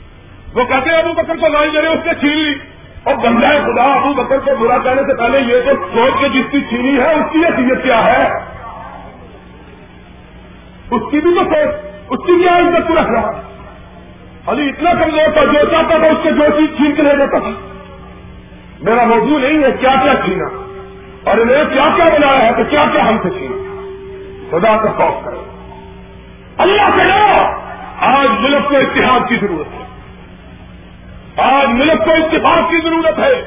[0.55, 2.55] وہ کہتے ہیں ابو بکر کو لائی جائے اس نے چھین لی
[3.05, 6.45] اور بندہ خدا، ابو بکر کو برا کہنے سے پہلے یہ تو سوچ کے جس
[6.51, 8.29] کی چھینی ہے، اس کی حیثیت کیا ہے؟
[10.91, 11.75] اس کی بھی تو سوچ،
[12.11, 13.41] اس کی بھی عزت رکھ رہا؟
[14.47, 17.39] ابھی اتنا کمزور تھا، جو چاہتا تھا اس کے جو چیز چھین کے لے جاتا
[17.39, 17.51] تھا۔
[18.81, 20.65] میرا موضوع نہیں ہے کیا کیا چھینا۔
[21.31, 23.81] اور انہیں کیا کیا بنایا ہے تو کیا کیا ہم سے چھینا۔
[24.51, 25.43] خدا کا خوف کرو۔
[26.59, 27.03] اللہ کے
[28.01, 29.84] آج ملک کو اتحاد کی ضرورت ہے۔
[31.37, 33.45] آج ملک کو اتفاق کی ضرورت ہے۔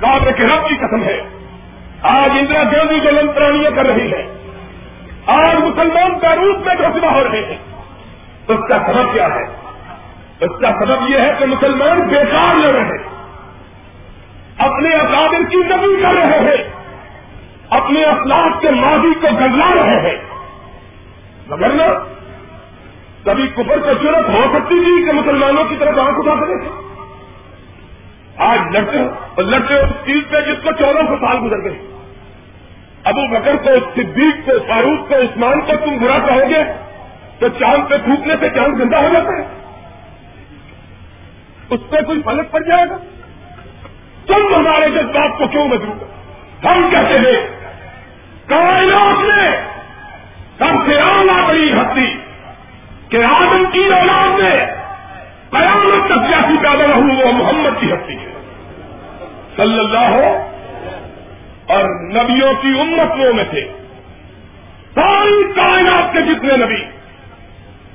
[0.00, 1.22] کابر کے رب کی قسم ہے۔
[2.02, 4.34] آج اندرا گاندھی جو لنترانیاں کر رہی ہے
[5.26, 7.58] آج مسلمان کا میں گھسنا ہو رہے ہیں۔
[8.48, 9.42] اس کا سبب کیا ہے؟
[10.40, 13.14] اس کا سبب یہ ہے کہ مسلمان بیکار لڑ رہے۔ ہیں
[14.58, 16.70] اپنے اکادر کی نبی کر رہے ہیں۔
[17.70, 20.16] اپنے اخلاق کے ماضی کو گزلا رہے ہیں۔
[21.46, 22.13] مگر نا
[23.24, 26.68] کبھی کفر کو ضرورت ہو سکتی تھی کہ مسلمانوں کی طرف آنکھ اٹھا سکے؟
[28.36, 28.98] آج لڑتے
[29.34, 31.78] اور لڑتے اس چیز پہ جس کو چودہ سو سال گزر گئے۔
[33.04, 36.64] ابو بکر کو، صدیق کو، فاروق کو، عثمان کو تم برا کہو گے
[37.38, 39.44] تو چاند پہ پھوکنے سے چاند گندا ہو جاتا ہے۔
[41.70, 42.96] اس پہ کوئی فلک پڑ جائے گا؟
[44.26, 46.14] تم ہمارے جذبات کو کیوں مجبور
[46.64, 47.46] ہم کہتے ہیں
[48.46, 49.46] کائنات میں
[50.58, 52.14] سب سے آنا بڑی ہستی
[53.14, 54.66] کہ آدم کی اولاد میں
[55.50, 58.32] قیامت تک جیسی پیدا ہوں وہ محمد کی ہستی ہے۔
[59.56, 60.50] صلی اللہ ہو
[61.66, 63.72] اور نبیوں کی امتوں میں سے
[64.94, 66.82] ساری کائنات کے جتنے نبی،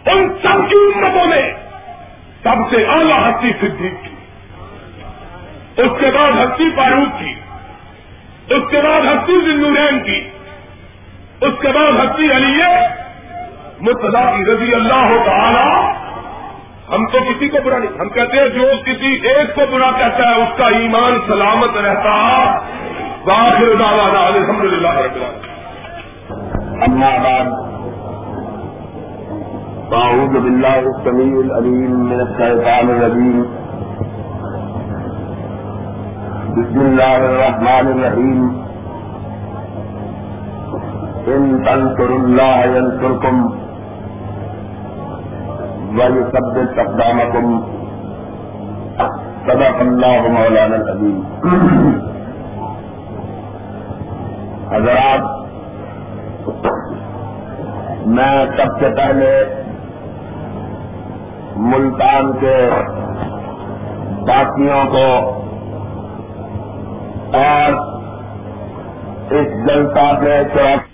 [0.05, 1.53] ان سب کی امتوں میں
[2.43, 4.15] سب سے اعلیٰ ہستی صدیق کی۔
[5.81, 7.33] اس کے بعد ہستی فاروق کی،
[8.53, 10.29] اس کے بعد ہستی زندورین کی،
[11.41, 12.61] اس کے بعد ہستی علی
[13.81, 15.67] متلا کی رضی اللہ ہو تعالی،
[16.93, 20.29] ہم تو کسی کو برا نہیں، ہم کہتے ہیں جو کسی ایک کو برا کہتا
[20.29, 22.13] ہے، اس کا ایمان سلامت رہتا
[23.25, 25.23] باخر الحمد للہ رب
[26.87, 27.47] اما بعد
[29.91, 33.41] باؤد باللہ السمیع العلیم من الشیطان الرجیم۔
[36.57, 38.39] بسم الله الرحمن الرحيم
[41.27, 43.58] إن تنصروا الله ينصركم
[45.97, 47.63] ويثبت أقدامكم
[49.47, 51.17] صدق الله مولانا العظيم
[54.71, 55.23] حضرات،
[58.17, 59.31] میں سب سے پہلے
[61.71, 62.55] ملتان کے
[64.27, 65.07] باقیوں کو
[67.39, 67.79] اور
[69.39, 70.88] اس جنتا میں چوک